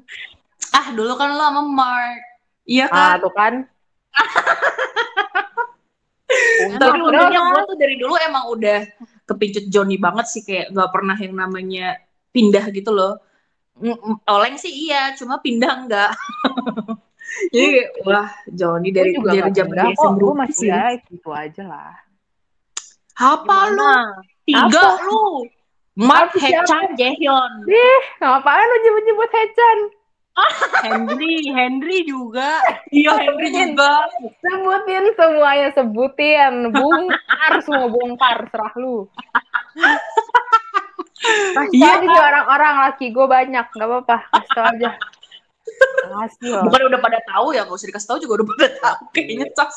Ah, 0.76 0.92
dulu 0.92 1.12
kan 1.16 1.32
lo 1.32 1.42
sama 1.48 1.62
Mark. 1.64 2.20
Iya 2.66 2.90
Ah 2.90 3.16
kan? 3.16 3.22
tuh 3.22 3.32
kan. 3.32 3.54
Tapi 6.76 6.98
untungnya 6.98 7.40
gua 7.54 7.62
tuh 7.64 7.78
dari 7.78 7.94
dulu 7.96 8.18
emang 8.18 8.50
udah 8.50 8.82
kepincut 9.24 9.70
Johnny 9.70 9.96
banget 9.96 10.26
sih 10.26 10.42
kayak 10.42 10.74
gak 10.74 10.90
pernah 10.90 11.14
yang 11.14 11.34
namanya 11.38 11.96
pindah 12.34 12.66
gitu 12.74 12.90
loh. 12.90 13.22
Oleng 14.24 14.56
sih 14.56 14.72
iya, 14.88 15.12
cuma 15.18 15.36
pindah 15.40 15.84
enggak. 15.84 16.12
Jadi 17.52 18.00
wah 18.06 18.30
Johnny 18.48 18.94
gue 18.94 18.96
dari 18.96 19.10
juga 19.12 19.30
dari 19.34 19.50
pindah 19.50 19.66
dia 19.66 19.98
kok, 19.98 20.12
gue 20.16 20.34
masih 20.34 20.68
ya 20.70 20.94
itu 20.96 21.30
aja 21.34 21.62
lah. 21.66 21.92
Apa 23.16 23.58
lu? 23.74 23.96
Tiga 24.46 24.84
Apa? 24.96 25.04
lu. 25.04 25.44
Mark? 25.96 26.36
Hechan 26.36 26.92
Jaehyun. 26.96 27.52
Ngapain 28.20 28.66
lo 28.68 28.76
nyebut-nyebut 28.84 29.30
Hechan? 29.32 29.78
Henry, 30.84 31.48
Henry 31.48 32.04
juga. 32.04 32.60
Iya 32.92 33.16
Henry 33.16 33.48
juga. 33.48 34.04
Sebutin 34.44 35.04
semuanya, 35.16 35.68
sebutin. 35.72 36.54
Bongkar 36.76 37.52
semua 37.64 37.88
bongkar, 37.88 38.44
serah 38.52 38.74
lu. 38.76 39.08
Kasih 41.16 41.76
Iya, 41.80 41.90
aja 42.04 42.20
orang-orang 42.28 42.74
laki 42.88 43.06
gue 43.08 43.26
banyak, 43.26 43.66
gak 43.72 43.88
apa-apa. 43.88 44.16
Kasih 44.28 44.50
tau 44.52 44.66
aja. 44.68 44.90
Kasih 46.06 46.48
loh. 46.52 46.62
Bukan 46.68 46.80
udah 46.92 47.00
pada 47.00 47.18
tahu 47.24 47.46
ya, 47.56 47.64
gak 47.64 47.76
usah 47.76 47.88
dikasih 47.88 48.08
tahu 48.08 48.18
juga 48.20 48.32
udah 48.42 48.46
pada 48.52 48.68
tahu 48.78 49.00
kayaknya 49.16 49.46
tas. 49.56 49.76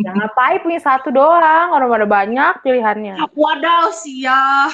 Ya 0.00 0.10
ngapain 0.16 0.64
punya 0.64 0.80
satu 0.80 1.12
doang, 1.12 1.76
orang 1.76 1.88
pada 1.92 2.06
banyak 2.08 2.54
pilihannya. 2.64 3.20
Wadaw 3.36 3.92
sia. 3.92 4.72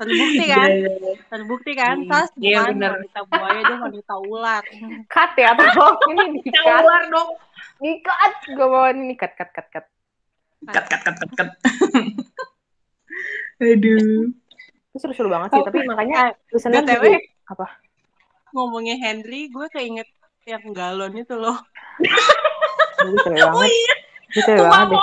Terbukti 0.00 0.44
kan? 0.48 0.68
Iya, 0.72 0.88
iya. 0.96 1.12
Terbukti 1.28 1.72
kan? 1.76 1.96
Tas 2.08 2.32
iya, 2.40 2.64
bukan 2.64 2.72
bener. 2.80 2.90
wanita 2.96 3.20
buaya, 3.28 3.60
dia 3.60 3.76
wanita 3.84 4.14
ular. 4.16 4.64
Cut 5.12 5.30
ya, 5.36 5.50
tolong. 5.52 5.96
Ini 6.08 6.24
dikat. 6.40 6.80
Keluar 6.80 7.02
dong. 7.12 7.30
Dikat. 7.84 8.32
Gue 8.48 8.66
mau 8.72 8.88
ini 8.88 9.12
cut, 9.12 9.32
cut, 9.36 9.50
cut, 9.52 9.66
cut. 9.68 9.84
Kat 10.72 10.84
kat 10.88 11.00
kat 11.04 11.14
kat 11.20 11.30
kat. 11.36 11.48
Aduh. 13.60 14.32
Itu 14.90 14.98
seru-seru 15.02 15.28
banget 15.34 15.50
sih, 15.54 15.62
tapi 15.66 15.78
makanya 15.90 16.18
Eh, 16.20 16.30
listener 16.54 16.82
BTW, 16.84 17.04
juga 17.04 17.10
apa? 17.52 17.66
ngomongin 18.54 18.96
Henry, 19.04 19.40
gue 19.54 19.66
keinget 19.74 20.08
yang 20.50 20.64
galon 20.78 21.12
itu 21.22 21.34
loh. 21.42 21.56
Itu 23.00 23.18
seru 23.24 23.36
Oh 23.40 23.44
banget. 23.46 23.70
iya, 23.70 23.94
Itu 24.38 24.50
banget 24.70 24.86
deh. 24.92 25.02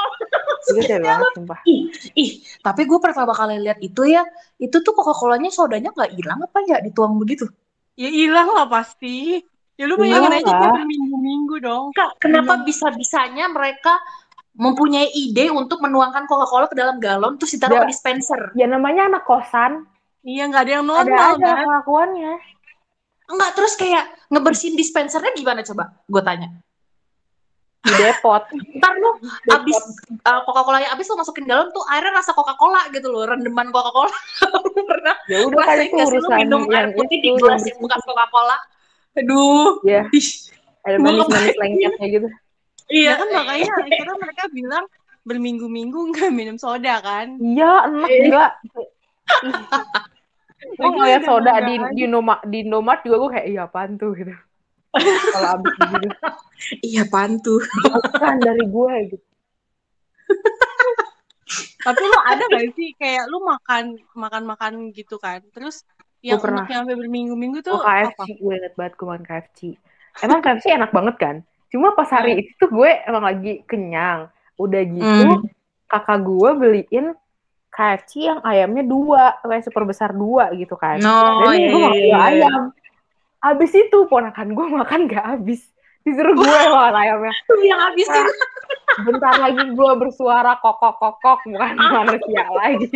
Itu 0.68 0.96
banget, 1.08 1.28
sumpah. 1.36 1.60
Ih, 1.68 1.82
ih, 2.16 2.32
tapi 2.66 2.82
gue 2.90 3.00
pertama 3.00 3.32
kali 3.36 3.56
lihat 3.66 3.80
itu 3.80 4.04
ya, 4.08 4.24
itu 4.60 4.78
tuh 4.86 4.94
Coca-Colanya 4.98 5.50
sodanya 5.52 5.90
nggak 5.96 6.12
hilang 6.18 6.40
apa 6.48 6.60
ya 6.68 6.78
dituang 6.86 7.16
begitu? 7.22 7.46
Ya 8.02 8.10
hilang 8.20 8.48
lah 8.56 8.66
pasti. 8.76 9.42
Ya 9.78 9.84
lu 9.90 9.96
Iya 9.98 10.02
bayangin 10.02 10.34
aja 10.38 10.52
dia 10.58 10.70
berminggu-minggu 10.76 11.56
dong. 11.66 11.86
Kak, 11.98 12.10
kenapa 12.24 12.54
bisa-bisanya 12.68 13.46
mereka 13.56 13.94
mempunyai 14.58 15.08
ide 15.14 15.54
untuk 15.54 15.78
menuangkan 15.80 16.26
Coca-Cola 16.26 16.66
ke 16.66 16.76
dalam 16.76 16.98
galon 16.98 17.38
terus 17.38 17.54
ditaruh 17.54 17.78
Ya. 17.78 17.82
ke 17.86 17.94
dispenser? 17.94 18.42
Ya 18.54 18.66
namanya 18.66 19.06
anak 19.08 19.24
kosan, 19.24 19.86
Iya 20.22 20.50
nggak 20.50 20.64
ada 20.66 20.72
yang 20.74 20.84
ada 20.84 20.92
normal 20.92 21.24
aja 21.38 21.48
kan? 21.48 21.64
kelakuannya. 21.64 22.34
Enggak, 23.28 23.50
terus 23.54 23.74
kayak 23.76 24.04
ngebersihin 24.28 24.76
dispensernya 24.76 25.32
gimana 25.32 25.62
coba? 25.62 25.96
Gue 26.04 26.20
tanya. 26.20 26.48
Di 27.80 27.94
depot. 27.94 28.44
Ntar 28.76 28.94
lu 28.98 29.10
Depot. 29.20 29.56
abis 29.56 29.78
uh, 30.24 30.42
Coca-Colanya 30.44 30.92
abis 30.92 31.08
lu 31.08 31.16
masukin 31.16 31.46
galon 31.46 31.72
tuh 31.72 31.84
airnya 31.88 32.18
rasa 32.18 32.32
Coca-Cola 32.32 32.92
gitu 32.92 33.08
loh, 33.08 33.24
rendeman 33.24 33.70
Coca-Cola. 33.70 34.12
Lu 34.68 34.82
pernah 34.92 35.16
Ya 35.28 35.38
udah 35.46 35.64
ngerasain 35.64 35.88
itu 35.88 35.96
urusan 35.96 36.32
minum 36.36 36.62
air 36.68 36.76
yang 36.82 36.92
putih 36.92 37.18
di 37.20 37.30
gelas 37.32 37.62
yang 37.64 37.72
yang 37.72 37.80
bekas 37.84 38.02
Coca-Cola? 38.04 38.58
Aduh. 39.16 39.70
Iya. 39.84 40.02
Ada 40.84 40.98
manis-manis 40.98 41.56
lengketnya 41.56 42.08
gitu. 42.10 42.28
Iya 42.88 43.10
Ya 43.10 43.20
kan 43.20 43.28
makanya 43.36 43.72
akhirnya 43.78 44.16
mereka 44.16 44.44
bilang 44.50 44.86
berminggu-minggu 45.22 46.00
nggak 46.08 46.32
minum 46.32 46.56
soda 46.56 47.04
kan? 47.04 47.36
Iya, 47.38 47.72
enak 47.86 48.08
Eh. 48.08 48.22
gila. 48.24 48.48
Gue 50.78 50.90
ngeliat 50.90 51.22
soda 51.22 51.54
di 51.62 51.74
di 51.94 52.02
Indomaret, 52.04 52.42
di 52.48 52.58
Indomaret 52.66 53.02
juga 53.06 53.16
gue 53.20 53.30
kayak 53.30 53.48
iya 53.48 53.62
apaan 53.64 53.94
tuh 53.96 54.12
gitu. 54.16 54.34
Kalau 55.30 55.48
abis 55.54 55.74
gitu, 55.78 56.08
iya 56.90 57.04
pantu. 57.06 57.62
bukan 57.86 58.36
dari 58.42 58.66
gue 58.66 58.94
gitu. 59.14 59.26
Tapi 61.86 62.02
lu 62.04 62.20
ada 62.20 62.44
gak 62.50 62.74
sih 62.74 62.90
kayak 62.98 63.30
lu 63.30 63.40
makan 63.40 64.02
makan 64.12 64.44
makan 64.44 64.74
gitu 64.92 65.22
kan? 65.22 65.46
Terus 65.54 65.86
yang 66.20 66.42
pernah. 66.42 66.66
sampai 66.66 66.98
berminggu-minggu 66.98 67.62
tuh 67.62 67.78
Oh 67.78 67.86
KFC, 67.86 68.18
apa? 68.18 68.24
gue 68.34 68.54
inget 68.58 68.74
banget 68.74 68.94
gue 68.98 69.06
makan 69.06 69.24
KFC. 69.24 69.60
Emang 70.26 70.40
KFC 70.42 70.66
enak 70.74 70.90
banget 70.90 71.16
kan? 71.22 71.36
Cuma 71.68 71.92
pas 71.92 72.08
hari 72.08 72.44
itu 72.46 72.52
tuh 72.56 72.70
gue 72.72 72.92
emang 73.04 73.24
lagi 73.24 73.64
kenyang. 73.68 74.32
Udah 74.58 74.82
gitu, 74.82 75.06
Hmm. 75.06 75.46
kakak 75.86 76.26
gue 76.26 76.50
beliin 76.58 77.06
KFC 77.70 78.26
yang 78.26 78.42
ayamnya 78.42 78.82
dua, 78.82 79.38
kayak 79.46 79.62
super 79.62 79.86
besar 79.86 80.10
dua 80.10 80.50
gitu 80.58 80.74
kan. 80.74 80.98
No, 80.98 81.46
Dan 81.46 81.54
iya, 81.54 81.68
gue 81.70 81.78
makan 81.78 81.94
iya, 81.94 82.02
dua 82.02 82.10
iya. 82.10 82.18
ayam. 82.26 82.62
Abis 83.38 83.72
itu 83.78 83.98
ponakan 84.10 84.50
gue 84.58 84.66
makan 84.66 85.00
gak 85.06 85.26
habis. 85.38 85.62
Disuruh 86.02 86.34
gue 86.34 86.48
makan 86.48 86.96
ayamnya. 86.98 87.34
Yang 87.70 87.82
habisin. 87.86 88.26
Bentar 89.06 89.34
lagi 89.38 89.62
gue 89.62 89.92
bersuara 89.94 90.58
kokok-kokok, 90.58 91.40
bukan 91.54 91.74
manusia 91.78 92.44
lagi. 92.50 92.90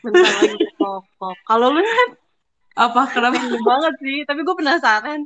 Bentar 0.00 0.32
lagi 0.40 0.66
kok. 0.72 1.00
Kalau 1.44 1.68
lu 1.68 1.84
kan 1.84 2.08
Apa? 2.76 3.08
Kenapa? 3.12 3.40
banget 3.40 3.94
sih, 4.00 4.24
tapi 4.24 4.40
gue 4.40 4.56
penasaran 4.56 5.24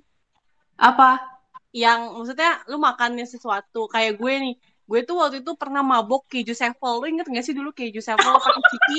Apa? 0.74 1.29
Yang 1.70 2.18
maksudnya 2.18 2.62
lu 2.66 2.76
makannya 2.82 3.26
sesuatu. 3.26 3.86
Kayak 3.90 4.18
gue 4.18 4.32
nih 4.50 4.54
gue 4.90 5.00
tuh 5.06 5.22
waktu 5.22 5.46
itu 5.46 5.54
pernah 5.54 5.86
mabok 5.86 6.26
keju 6.26 6.50
sevel 6.50 6.98
lu 6.98 7.06
inget 7.06 7.30
gak 7.30 7.46
sih 7.46 7.54
dulu 7.54 7.70
keju 7.70 8.02
sevel 8.02 8.34
pakai 8.34 8.62
ciki? 8.74 8.98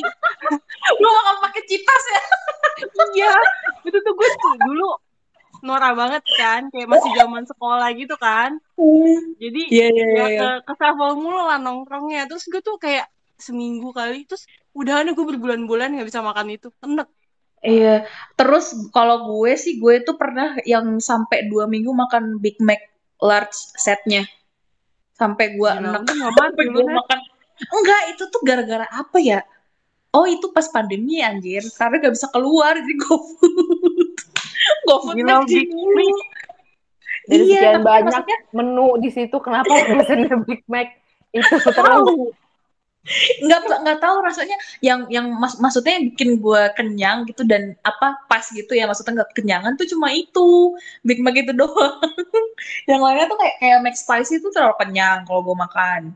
Lu 1.03 1.07
makan 1.11 1.35
pakai 1.43 1.61
cipas 1.67 2.03
ya? 2.15 2.23
iya 3.11 3.33
itu 3.83 3.97
tuh 3.99 4.13
gue 4.15 4.27
tuh 4.39 4.55
dulu 4.65 4.89
norak 5.61 5.93
banget 5.93 6.23
kan 6.39 6.71
kayak 6.73 6.87
masih 6.89 7.11
zaman 7.13 7.43
sekolah 7.43 7.89
gitu 7.93 8.15
kan. 8.17 8.55
Jadi 9.37 9.61
Iya, 9.67 9.87
iya, 9.91 10.05
ya 10.07 10.25
iya. 10.31 10.39
ke, 10.39 10.49
ke 10.71 10.73
sevel 10.79 11.11
mulu 11.19 11.43
lah 11.43 11.59
nongkrongnya. 11.59 12.25
Terus 12.31 12.47
gue 12.49 12.61
tuh 12.63 12.79
kayak 12.79 13.11
seminggu 13.35 13.91
kali 13.91 14.23
terus 14.25 14.47
udahan 14.71 15.11
gue 15.11 15.25
berbulan-bulan 15.27 15.97
nggak 15.99 16.07
bisa 16.07 16.23
makan 16.23 16.55
itu. 16.55 16.71
Enek 16.81 17.07
Iya, 17.61 18.09
terus 18.33 18.73
kalau 18.89 19.29
gue 19.37 19.53
sih 19.53 19.77
gue 19.77 20.01
tuh 20.01 20.17
pernah 20.17 20.57
yang 20.65 20.97
sampai 20.97 21.45
dua 21.45 21.69
minggu 21.69 21.93
makan 21.93 22.41
Big 22.41 22.57
Mac 22.57 22.81
large 23.21 23.53
setnya, 23.77 24.25
sampai 25.13 25.53
gue 25.53 25.69
enak. 25.69 26.01
Sampai 26.09 26.65
gue 26.73 26.81
makan. 26.81 27.19
Enggak, 27.69 28.01
itu 28.17 28.23
tuh 28.33 28.41
gara-gara 28.41 28.89
apa 28.89 29.21
ya? 29.21 29.45
Oh 30.09 30.25
itu 30.25 30.49
pas 30.49 30.65
pandemi 30.73 31.21
anjir, 31.21 31.61
karena 31.77 32.01
gak 32.01 32.13
bisa 32.17 32.27
keluar 32.33 32.81
jadi 32.81 32.95
GoFood. 32.97 33.53
GoFood 34.89 35.15
Gila, 35.21 35.45
McD 35.45 35.69
Big. 35.69 36.15
Dari 37.29 37.43
Iya, 37.45 37.77
sekian 37.77 37.81
banyak 37.85 38.09
maksudnya 38.09 38.37
menu 38.57 38.87
di 38.97 39.09
situ, 39.13 39.37
kenapa 39.37 39.69
pesennya 39.69 40.33
Big 40.41 40.65
Mac 40.65 40.97
itu 41.29 41.55
terus? 41.77 42.33
Nggak 43.41 43.81
nggak 43.81 43.97
tahu 43.97 44.21
rasanya 44.21 44.53
yang 44.85 45.09
yang 45.09 45.33
mas, 45.33 45.57
maksudnya 45.57 45.97
yang 45.97 46.13
bikin 46.13 46.37
gue 46.37 46.61
kenyang 46.77 47.25
gitu 47.25 47.41
dan 47.49 47.73
apa 47.81 48.21
pas 48.29 48.45
gitu 48.45 48.77
ya 48.77 48.85
maksudnya 48.85 49.25
nggak 49.25 49.33
kenyangan 49.33 49.73
tuh 49.73 49.89
cuma 49.89 50.13
itu. 50.13 50.77
Big 51.01 51.17
Mac 51.25 51.33
itu 51.33 51.49
doang. 51.53 51.97
Yang 52.89 53.01
lainnya 53.01 53.25
tuh 53.25 53.37
kayak 53.41 53.55
kayak 53.57 53.79
Mac 53.81 53.95
Spicy 53.97 54.37
itu 54.37 54.53
terlalu 54.53 54.77
kenyang 54.77 55.25
kalau 55.25 55.41
gue 55.41 55.57
makan. 55.57 56.13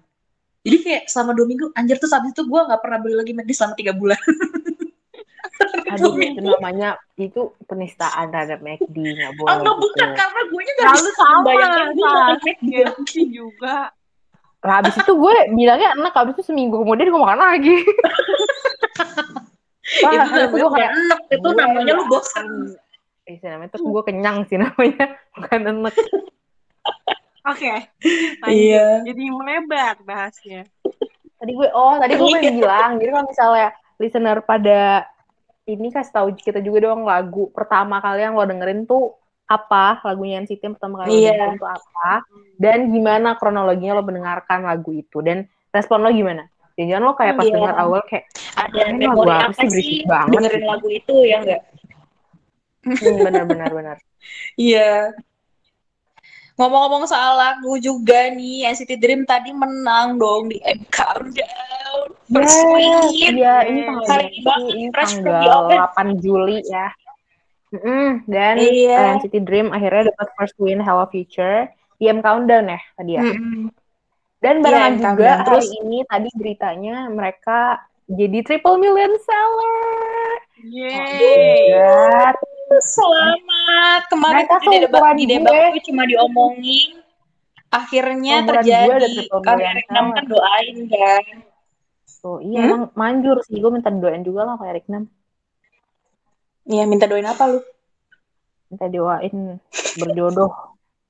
Jadi 0.66 0.78
kayak 0.82 1.04
selama 1.10 1.38
dua 1.38 1.46
minggu 1.50 1.66
anjir 1.74 1.98
tuh 1.98 2.10
habis 2.10 2.34
itu 2.34 2.42
gue 2.46 2.62
nggak 2.62 2.82
pernah 2.82 2.98
beli 3.02 3.16
lagi 3.18 3.34
McD 3.34 3.52
selama 3.54 3.74
tiga 3.78 3.94
bulan. 3.94 4.22
Aduh, 5.96 6.18
itu 6.20 6.42
namanya 6.42 7.00
itu 7.16 7.54
penistaan 7.70 8.34
terhadap 8.34 8.60
McD, 8.60 8.92
nggak 8.98 9.34
boleh 9.40 9.50
oh 9.54 9.58
nggak 9.62 9.76
gitu. 9.78 9.84
bukan 9.88 10.10
karena 10.18 10.42
gue 10.52 10.62
nya 10.62 10.74
nggak 10.74 10.94
bisa 10.98 11.12
sama 11.16 11.34
membayangkan 11.40 11.88
gue 11.88 12.06
makan 12.06 12.38
McD 12.44 13.18
juga 13.30 13.76
Lah, 14.66 14.82
habis 14.82 14.98
itu 14.98 15.14
gue 15.14 15.34
bilangnya 15.54 15.94
enak, 15.94 16.14
habis 16.18 16.34
itu 16.36 16.50
seminggu 16.50 16.82
kemudian 16.82 17.14
gue 17.14 17.22
makan 17.22 17.38
lagi. 17.38 17.76
Wah, 20.02 20.12
itu 20.26 20.34
namanya 20.34 20.70
kayak, 20.74 20.92
enak 20.92 21.20
itu 21.30 21.38
gue 21.46 21.54
namanya 21.54 21.92
lu 21.94 22.04
ya 22.04 22.10
bosan. 22.10 22.46
Eh, 23.26 23.38
sih, 23.38 23.48
namanya 23.50 23.70
tuh 23.74 23.86
gue 23.86 24.04
kenyang 24.06 24.38
sih 24.50 24.58
namanya, 24.58 25.06
bukan 25.38 25.60
enak. 25.66 25.96
oke 27.46 27.74
lanjut 28.42 28.58
Iya. 28.58 29.06
jadi 29.06 29.24
melebar 29.30 29.96
bahasnya 30.02 30.66
Tadi 31.36 31.52
gue, 31.54 31.70
oh 31.70 31.94
tadi 32.02 32.18
gue 32.18 32.26
Iya. 32.26 32.36
pengen 32.42 32.56
bilang, 32.58 32.92
jadi 32.98 33.10
kalau 33.14 33.26
misalnya 33.30 33.68
listener 34.02 34.38
pada 34.42 35.06
ini 35.66 35.94
kasih 35.94 36.14
tahu 36.14 36.28
kita 36.34 36.58
juga 36.58 36.90
dong 36.90 37.06
lagu 37.06 37.54
pertama 37.54 38.02
kali 38.02 38.26
yang 38.26 38.34
lo 38.34 38.46
dengerin 38.46 38.86
tuh 38.86 39.14
apa 39.46 40.02
lagunya 40.02 40.42
NCT 40.42 40.62
yang 40.66 40.74
pertama 40.74 41.06
kali 41.06 41.10
lo 41.10 41.18
Iya. 41.22 41.54
tuh 41.56 41.70
apa 41.70 42.12
dan 42.58 42.90
gimana 42.90 43.38
kronologinya 43.38 43.94
lo 43.98 44.04
mendengarkan 44.04 44.66
lagu 44.66 44.90
itu 44.90 45.22
dan 45.22 45.46
respon 45.70 46.02
lo 46.02 46.10
gimana? 46.10 46.50
Jangan 46.76 47.02
lo 47.06 47.14
kayak 47.14 47.38
pas 47.38 47.46
Iya. 47.46 47.54
denger 47.56 47.74
awal 47.78 48.02
kayak 48.10 48.26
ada 48.58 48.82
Ini 48.90 49.06
memori 49.06 49.30
lagu 49.30 49.54
apa 49.54 49.62
sih, 49.70 49.80
sih 49.80 50.00
banget 50.04 50.34
dengerin 50.34 50.58
gitu. 50.60 50.68
lagu 50.68 50.88
itu 50.90 51.16
ya 51.24 51.38
enggak 51.46 51.62
hmm, 52.86 53.18
benar 53.22 53.44
benar 53.46 53.70
benar. 53.72 53.98
Iya. 54.58 55.14
Ngomong-ngomong 56.56 57.04
soal 57.04 57.36
lagu 57.36 57.76
juga 57.78 58.32
nih, 58.32 58.64
NCT 58.72 58.96
Dream 58.96 59.28
tadi 59.28 59.52
menang 59.52 60.16
dong 60.16 60.48
di 60.48 60.56
M 60.64 60.88
Countdown. 60.88 62.16
First 62.32 62.64
win. 62.72 63.12
Iya, 63.12 63.68
ini 63.68 63.80
tanggal 63.84 64.08
Hari 64.08 64.28
berapa 64.40 64.48
banget, 64.48 64.64
sih? 64.64 64.80
Ini 64.80 64.88
the 64.88 65.04
tanggal 65.20 65.52
oven. 65.68 65.78
8 66.16 66.24
Juli 66.24 66.58
ya. 66.64 66.88
Mm-mm, 67.76 68.08
dan 68.26 68.56
Iya. 68.58 68.96
eh, 68.96 69.12
NCT 69.18 69.36
Dream 69.42 69.68
akhirnya 69.70 70.10
dapat 70.10 70.28
first 70.34 70.56
win 70.58 70.80
Hello 70.80 71.04
Future 71.06 71.68
di 71.96 72.08
M 72.08 72.20
Countdown 72.20 72.66
ya 72.68 72.80
tadi 72.94 73.12
ya. 73.14 73.22
Mm-mm. 73.22 73.68
Dan 74.38 74.56
Iya, 74.56 74.64
barengan 74.64 74.90
M 74.90 74.98
juga 74.98 75.06
Countdown. 75.06 75.38
hari 75.38 75.46
Terus- 75.46 75.72
ini 75.78 75.98
tadi 76.06 76.30
beritanya 76.34 76.96
mereka 77.10 77.60
jadi 78.06 78.38
triple 78.42 78.78
million 78.78 79.12
seller. 79.18 80.32
yeay 80.66 81.70
Ya, 81.70 82.32
Selamat. 82.76 84.02
Kemarin 84.08 84.36
Mereka 84.42 84.56
di 84.64 84.78
debat 84.80 85.02
di 85.14 85.26
debat 85.28 85.52
gue. 85.52 85.66
gue 85.72 85.84
cuma 85.86 86.04
diomongin. 86.04 86.92
Akhirnya 87.68 88.42
Seumuran 88.42 88.64
gue 88.64 88.98
terjadi. 89.06 89.66
Erik 89.68 89.88
Nam 89.90 90.06
kan 90.12 90.26
doain 90.26 90.78
kan. 90.88 91.24
tuh 92.18 92.42
iya 92.42 92.58
Hmm? 92.58 92.66
emang 92.66 92.84
manjur 92.96 93.38
sih 93.44 93.54
gue 93.56 93.70
minta 93.70 93.94
doain 93.94 94.22
juga 94.22 94.42
lah 94.44 94.58
kayak 94.58 94.72
Erik 94.74 94.88
Nam. 94.88 95.06
Iya, 96.66 96.84
minta 96.86 97.06
doain 97.06 97.24
apa 97.24 97.46
lu? 97.46 97.62
Minta 98.74 98.90
doain 98.90 99.62
berjodoh. 99.96 100.52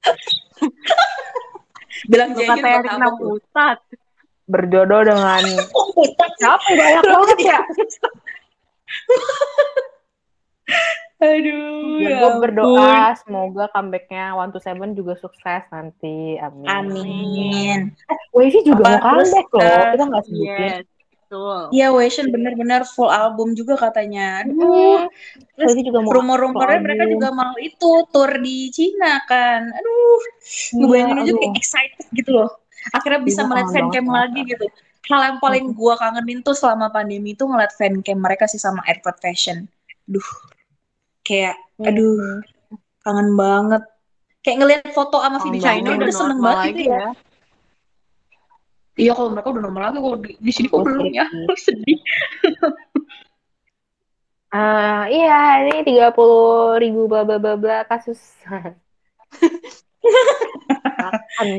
Bilang 2.11 2.35
apa 2.35 2.99
Nam 2.99 3.15
tuh? 3.17 3.39
Ustad 3.39 3.79
Berjodoh 4.45 5.01
dengan 5.01 5.41
Oh, 5.73 5.89
siapa 6.37 6.69
banyak 6.69 7.01
banget 7.01 7.37
ya? 7.41 7.59
Aduh, 11.15 12.03
Ya, 12.03 12.11
ya 12.11 12.19
gue 12.19 12.31
berdoa 12.43 13.15
semoga 13.23 13.71
comebacknya 13.71 14.35
One 14.35 14.51
to 14.51 14.59
Seven 14.59 14.91
juga 14.93 15.15
sukses 15.15 15.63
nanti. 15.71 16.35
Amin. 16.37 16.67
Amin. 16.67 17.79
Wavy 18.35 18.59
juga 18.61 18.99
Apa, 18.99 19.15
mau 19.15 19.23
comeback 19.23 19.47
loh. 19.49 19.63
eh, 19.63 19.85
Kita 19.95 20.03
nggak 20.05 20.23
sebutin. 20.27 20.69
yes 20.75 20.85
betul 21.25 21.59
Iya, 21.73 21.87
Wation 21.89 22.29
bener-bener 22.29 22.85
full 22.85 23.09
album 23.09 23.57
juga 23.57 23.73
katanya. 23.75 24.45
Aduh, 24.45 24.53
Hmm. 24.53 25.09
terus 25.57 25.73
juga 25.75 25.99
mau 25.99 26.13
rumor-rumornya 26.13 26.79
mereka 26.79 27.03
album. 27.03 27.13
juga 27.17 27.27
mau 27.33 27.53
itu 27.57 27.89
tour 28.13 28.31
di 28.37 28.69
Cina 28.69 29.17
kan. 29.25 29.65
Aduh, 29.73 30.19
ngebayangin 30.77 31.17
aja 31.19 31.31
aduh. 31.33 31.39
kayak 31.41 31.53
excited 31.57 32.05
gitu 32.13 32.31
loh. 32.31 32.49
Akhirnya 32.93 33.25
bisa 33.25 33.41
Iya, 33.41 33.49
melihat 33.49 33.65
kangen 33.65 33.75
fancam 33.89 34.05
banget, 34.05 34.15
lagi 34.21 34.39
gitu. 34.45 34.65
Hal 35.05 35.21
yang 35.21 35.37
paling 35.37 35.65
gua 35.73 35.93
kangenin 35.97 36.39
tuh 36.41 36.53
selama 36.53 36.89
pandemi 36.89 37.33
itu 37.33 37.45
ngeliat 37.45 37.73
fancam 37.73 38.17
mereka 38.17 38.45
sih 38.45 38.57
sama 38.57 38.81
Airport 38.85 39.17
Fashion. 39.19 39.65
Duh, 40.05 40.25
kayak 41.21 41.57
Hmm. 41.75 41.89
aduh 41.89 42.41
kangen 43.01 43.33
banget. 43.33 43.83
Kayak 44.39 44.57
ngeliat 44.61 44.81
foto 44.93 45.17
sama 45.19 45.41
video. 45.41 45.61
China 45.61 45.89
udah, 45.91 46.09
seneng 46.09 46.39
banget 46.39 46.65
gitu 46.71 46.93
ya. 46.93 47.09
Iya 48.95 49.11
kalau 49.11 49.29
mereka 49.35 49.51
udah 49.51 49.63
normal 49.63 49.81
lagi 49.91 49.99
kalau 49.99 50.17
di, 50.23 50.31
di 50.39 50.51
sini 50.55 50.67
kok 50.71 50.81
belum 50.87 51.11
ya. 51.11 51.25
sedih. 51.65 51.99
Sedih. 52.43 52.73
Ah, 54.55 55.11
iya, 55.11 55.67
ini 55.67 55.83
30 55.83 56.15
ribu 56.79 57.11
bla 57.11 57.27
bla 57.27 57.35
bla 57.35 57.59
bla 57.59 57.83
kasus. 57.91 58.39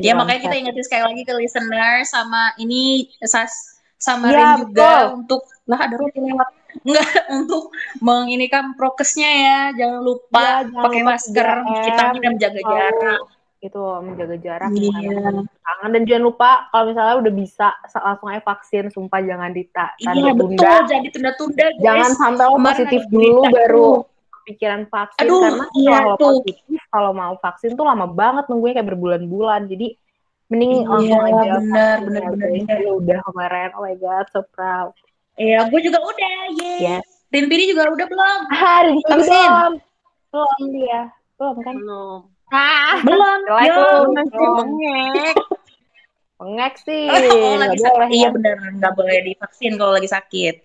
Ya 0.01 0.17
makanya 0.17 0.49
kita 0.49 0.55
ingetin 0.57 0.81
sekali 0.81 1.03
lagi 1.03 1.21
ke 1.27 1.33
listener 1.35 2.01
sama 2.07 2.55
ini 2.57 3.11
sas 3.27 3.77
sama 3.99 4.29
Rin 4.31 4.65
juga 4.65 5.11
betul. 5.11 5.17
untuk 5.21 5.41
lah 5.67 5.79
ada 5.83 5.95
roti 5.99 6.19
lewat 6.21 6.49
enggak 6.85 7.11
untuk 7.33 7.63
menginikan 7.99 8.77
prokesnya 8.77 9.29
ya 9.29 9.59
jangan 9.73 10.01
lupa 10.05 10.63
jangan 10.63 10.83
pakai 10.85 11.01
lupa 11.01 11.09
masker 11.11 11.47
3M, 11.49 11.67
cuci 11.67 11.91
tangan 11.91 12.15
dan 12.15 12.31
menjaga 12.37 12.59
selalu 12.61 12.71
jarak 12.71 13.21
itu 13.59 13.81
menjaga 13.99 14.37
jarak 14.37 14.69
Iya. 14.69 14.93
menggunakan 15.01 15.35
tangan 15.59 15.89
dan 15.91 16.03
jangan 16.03 16.23
lupa 16.23 16.51
kalau 16.69 16.83
misalnya 16.87 17.15
udah 17.17 17.33
bisa 17.33 17.67
sa- 17.83 18.05
langsung 18.05 18.29
aja 18.29 18.41
vaksin 18.41 18.85
sumpah 18.87 19.19
jangan 19.19 19.49
dita 19.49 19.85
iya 19.97 20.07
tanda 20.07 20.31
betul 20.31 20.47
tunda 20.53 20.73
jangan 20.83 21.03
ditunda-tunda 21.03 21.65
guys 21.67 21.81
jangan 21.81 22.11
sampai 22.13 22.45
lo 22.45 22.57
positif 22.59 23.01
dulu 23.07 23.25
berita 23.39 23.49
baru 23.51 23.81
tuh. 23.81 23.95
kepikiran 24.37 24.81
vaksin 24.85 25.21
Aduh, 25.21 25.41
karena 25.41 25.65
iya 25.73 25.91
kalau 25.91 26.13
tuh. 26.13 26.27
positif 26.37 26.55
kalau 26.87 27.11
mau 27.11 27.33
vaksin 27.35 27.71
tuh 27.73 27.83
lama 27.83 28.05
banget 28.05 28.45
nunggunya 28.45 28.73
kayak 28.75 28.89
berbulan-bulan 28.89 29.61
jadi 29.65 29.87
mending 30.47 30.71
Iya, 30.71 30.87
langsung 30.87 31.19
aja 31.19 31.41
ya, 31.43 31.55
benar, 31.57 31.97
guys. 31.99 32.31
benar. 32.31 32.77
Ya 32.79 32.91
udah 32.93 33.19
kemarin 33.21 33.69
oh 33.73 33.81
my 33.81 33.95
god 33.95 34.25
so 34.29 34.45
proud 34.47 34.93
Iya, 35.35 35.65
gue 35.65 35.79
juga 35.83 35.99
udah, 35.99 36.33
yes. 36.55 36.81
Yes. 36.81 37.05
Rimpini 37.27 37.69
juga 37.69 37.85
udah 37.87 38.05
belum? 38.05 38.39
Vaksin. 39.05 39.29
belum. 39.29 39.73
Belum 40.27 40.61
dia. 40.71 41.01
Belum 41.35 41.55
kan? 41.61 41.75
Belum. 41.77 42.21
Ah, 42.47 43.03
Belum. 43.03 43.39
Yo. 43.43 43.75
lu. 44.07 44.15
Masih 44.15 44.49
bengek. 44.55 45.35
Sih. 46.85 47.09
Oh, 47.09 47.57
lagi 47.57 47.81
boleh, 47.81 47.89
sakit. 47.89 48.13
Iya 48.13 48.27
bener, 48.29 48.55
nggak 48.77 48.93
boleh 48.93 49.17
divaksin 49.25 49.73
kalau 49.75 49.97
lagi 49.97 50.09
sakit. 50.09 50.55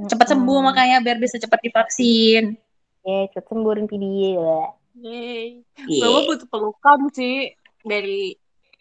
Cepat 0.00 0.26
sembuh 0.32 0.58
Mm-mm. 0.64 0.68
makanya 0.72 0.96
biar 1.04 1.20
bisa 1.20 1.36
cepat 1.36 1.60
divaksin. 1.60 2.56
Ya, 3.04 3.28
cepet 3.28 3.52
sembuhin 3.52 3.84
PD 3.84 4.04
ya. 4.40 4.60
Yeay. 5.00 5.60
Iya. 5.86 6.04
Gue 6.08 6.20
butuh 6.34 6.48
pelukan 6.48 7.00
sih 7.12 7.52
dari 7.84 8.32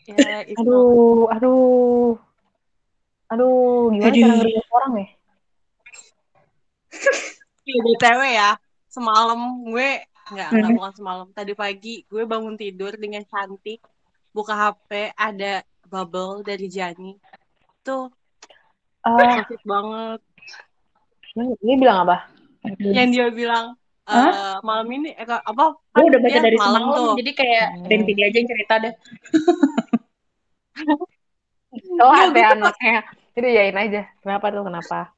ya 0.08 0.48
itu. 0.48 0.64
Aduh, 0.64 1.28
aduh. 1.30 2.16
Aduh, 3.30 3.94
gimana 3.94 4.10
Aduh. 4.10 4.24
cara 4.26 4.34
ngeriin 4.42 4.66
orang 4.74 4.94
ya? 4.96 5.08
Iya, 7.70 7.80
BTW 7.86 8.22
ya, 8.34 8.50
semalam 8.90 9.62
gue 9.70 9.90
nggak 10.30 10.48
nggak 10.50 10.70
Hmm. 10.70 10.78
bukan 10.78 10.94
semalam. 10.94 11.28
Tadi 11.32 11.54
pagi 11.54 12.06
gue 12.06 12.24
bangun 12.24 12.56
tidur 12.56 12.94
dengan 12.94 13.22
cantik, 13.24 13.82
buka 14.30 14.54
HP 14.54 14.90
ada 15.14 15.62
bubble 15.86 16.42
dari 16.42 16.68
Jani. 16.68 17.18
Tuh 17.82 18.10
Ah, 19.00 19.16
sakit 19.42 19.64
banget. 19.64 20.20
dia 21.60 21.76
bilang 21.76 21.98
apa? 22.04 22.28
Yang 22.78 23.08
dia 23.16 23.28
bilang 23.32 23.66
eh 24.06 24.34
malam 24.62 24.88
ini 24.90 25.14
eh, 25.14 25.24
apa? 25.24 25.78
Gue 25.94 26.04
udah 26.10 26.20
baca 26.20 26.34
dia 26.34 26.42
dari 26.42 26.58
malam 26.58 26.82
semalam, 26.84 27.00
tuh. 27.00 27.14
jadi 27.18 27.32
kayak 27.32 27.68
Hmm. 27.72 27.86
Rimpini 27.88 28.22
aja 28.24 28.38
yang 28.38 28.50
cerita 28.50 28.74
deh. 28.80 28.94
Telat 32.00 32.32
ya 32.34 32.48
anaknya. 32.56 33.00
Jadi 33.36 33.48
yain 33.54 33.78
aja. 33.78 34.02
Kenapa 34.20 34.50
tuh? 34.50 34.64
Kenapa? 34.66 35.14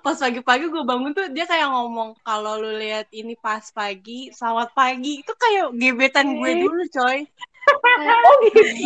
Pas 0.00 0.16
pagi-pagi 0.16 0.66
gue 0.66 0.82
bangun 0.82 1.12
tuh 1.12 1.26
dia 1.30 1.44
kayak 1.44 1.70
ngomong 1.70 2.18
kalau 2.20 2.58
lu 2.58 2.76
lihat 2.76 3.06
ini 3.10 3.34
pas 3.34 3.62
pagi, 3.70 4.30
selamat 4.30 4.74
pagi. 4.74 5.22
Itu 5.22 5.32
kayak 5.34 5.74
gebetan 5.74 6.34
gue 6.34 6.50
dulu, 6.62 6.82
coy. 6.90 7.26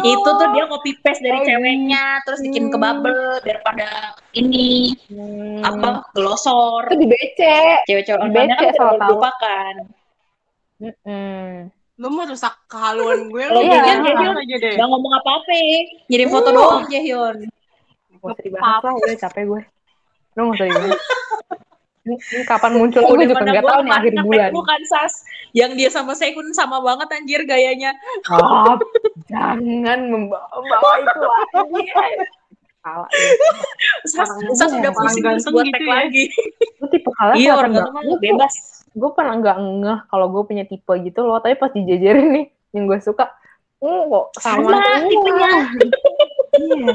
Itu 0.03 0.27
tuh 0.27 0.49
dia 0.53 0.65
copy 0.67 0.91
paste 1.01 1.23
dari 1.23 1.39
Oh, 1.39 1.47
ceweknya, 1.47 2.19
terus 2.27 2.43
bikin 2.43 2.67
ke 2.67 2.77
bubble 2.77 3.39
biar 3.41 3.59
pada 3.63 4.19
ini 4.35 4.99
Hmm. 5.07 5.63
apa 5.63 6.11
glosor. 6.11 6.91
Itu 6.91 6.99
di 6.99 7.07
BC. 7.07 7.41
Cewek-cewek 7.87 8.21
online 8.21 8.51
kan 8.51 8.59
tidak 8.75 8.99
dilupakan. 9.07 9.75
Mm-mm. 10.83 11.71
Lu 12.01 12.11
mau 12.11 12.27
rusak 12.27 12.51
kehaluan 12.67 13.31
gue, 13.31 13.45
lu 13.47 13.61
Iya. 13.63 13.79
jangan 13.87 14.03
Jaehyun, 14.03 14.37
aja 14.43 14.57
deh. 14.59 14.75
Gak 14.75 14.89
ngomong 14.91 15.13
apa-apa, 15.15 15.53
ngirim 16.11 16.29
foto 16.33 16.49
Oh. 16.51 16.55
doang 16.59 16.85
Jaehyun. 16.91 17.37
Gak 18.19 18.35
usah 18.35 18.43
dibahas 18.43 18.83
lah, 18.83 18.93
udah 18.99 19.17
capek 19.19 19.43
gue. 19.47 19.63
Lu 20.35 20.49
gak 20.49 20.57
usah 20.57 20.67
dibahas. 20.69 21.01
Ini, 22.03 22.15
ini 22.19 22.43
kapan 22.43 22.73
muncul 22.75 22.99
gue 22.99 23.31
juga 23.31 23.47
nggak 23.47 23.63
tahu 23.63 23.81
nih 23.87 23.95
akhir 23.95 24.13
bulan. 24.27 24.51
Bukan 24.51 24.81
Sas, 24.91 25.23
yang 25.55 25.79
dia 25.79 25.87
sama 25.87 26.19
Sehun 26.19 26.51
sama 26.51 26.83
banget 26.83 27.07
anjir 27.15 27.47
gayanya. 27.47 27.95
Oh, 28.27 28.75
jangan 29.31 30.11
membawa 30.11 30.99
itu 30.99 31.21
lagi. 31.23 31.83
Salah. 32.83 33.07
ya. 33.07 33.31
Sas, 34.03 34.27
Sas 34.59 34.71
udah 34.75 34.91
orang 34.91 34.99
pusing 34.99 35.23
terus 35.23 35.47
ganteng 35.47 35.55
buat 35.55 35.67
gitu 35.71 35.85
ya. 35.87 35.95
lagi. 35.95 36.25
Lu 36.83 36.87
tipe 36.91 37.11
kalah 37.15 37.35
Iya 37.39 37.51
orang 37.55 37.73
bebas. 38.19 38.55
gue 38.93 39.11
pernah 39.15 39.35
nggak 39.39 39.57
ngeh 39.63 39.99
kalau 40.11 40.27
gue 40.29 40.43
punya 40.43 40.65
tipe 40.67 40.93
gitu 41.01 41.23
loh 41.23 41.39
tapi 41.39 41.55
pas 41.55 41.71
dijajarin 41.71 42.29
nih 42.29 42.45
yang 42.75 42.85
gue 42.85 42.99
suka 43.01 43.25
oh 43.81 44.05
kok 44.05 44.27
sama, 44.37 44.69
Sama 44.69 45.09
tipenya. 45.09 45.51
iya 46.61 46.93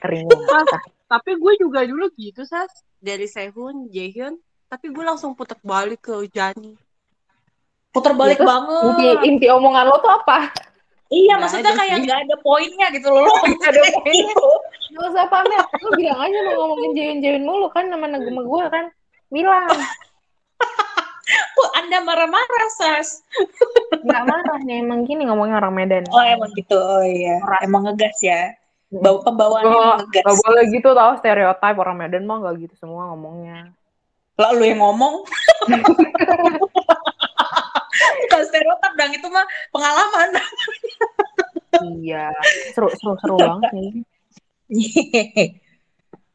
ternyata 0.00 0.78
Tapi 1.08 1.30
gue 1.34 1.52
juga 1.56 1.80
dulu 1.82 2.12
gitu, 2.14 2.44
Sas. 2.44 2.68
Dari 2.98 3.24
Sehun, 3.24 3.88
Jaehyun, 3.88 4.36
tapi 4.66 4.90
gue 4.90 5.00
langsung 5.00 5.32
putar 5.32 5.56
balik 5.60 6.04
ke 6.04 6.14
Jani. 6.28 6.76
Puter 7.88 8.12
balik 8.12 8.36
Ya, 8.36 8.44
banget. 8.44 8.82
inti 8.84 9.06
inti 9.24 9.46
omongan 9.48 9.88
lo 9.88 9.96
tuh 9.98 10.12
apa 10.12 10.52
Iya, 11.08 11.40
Nggak 11.40 11.40
maksudnya 11.40 11.72
ada 11.72 11.80
kayak 11.80 11.96
nggak 12.04 12.20
ada 12.20 12.36
poinnya 12.44 12.86
gitu 12.92 13.08
loh. 13.08 13.24
Nggak 13.24 13.70
ada 13.72 13.80
poinnya. 13.96 14.34
Gak 14.88 15.04
usah 15.08 15.24
pamer 15.26 15.62
lu 15.78 15.88
bilang 15.96 16.20
aja 16.20 16.38
mau 16.44 16.54
ngomongin 16.58 16.90
jawin 16.92 17.18
jawin 17.20 17.44
mulu 17.44 17.68
kan 17.68 17.88
nama 17.88 18.04
nama 18.04 18.20
gue 18.44 18.64
kan 18.68 18.84
bilang 19.28 19.64
Kok 21.28 21.70
Anda 21.80 22.00
marah-marah, 22.00 22.68
Sas? 22.72 23.24
nggak 23.98 24.22
marah 24.24 24.58
nih 24.64 24.80
emang 24.80 25.04
gini 25.04 25.24
ngomongin 25.24 25.56
orang 25.56 25.72
Medan 25.72 26.04
Oh, 26.08 26.20
emang 26.20 26.52
gitu. 26.52 26.76
Oh 26.76 27.00
iya. 27.00 27.40
Emang 27.60 27.88
ngegas 27.88 28.16
ya. 28.20 28.52
Bawa 28.88 29.18
pembawaannya 29.20 29.68
emang 29.68 29.98
ngegas. 30.00 30.24
gak 30.24 30.36
boleh 30.40 30.64
gitu 30.72 30.88
tau 30.92 31.12
stereotip 31.20 31.76
orang 31.76 31.96
Medan 32.00 32.24
mah 32.24 32.40
gak 32.40 32.56
gitu 32.58 32.74
semua 32.74 33.12
ngomongnya 33.12 33.72
Lah 34.38 34.54
lu 34.54 34.62
yang 34.62 34.78
ngomong. 34.78 35.26
Bukan 38.18 38.42
stereotip 38.46 38.92
dong, 38.94 39.12
itu 39.12 39.26
mah 39.28 39.42
pengalaman. 39.74 40.28
iya 42.00 42.30
seru 42.72 42.88
seru 42.96 43.14
seru 43.20 43.36
banget 43.36 43.70
nih 43.76 43.90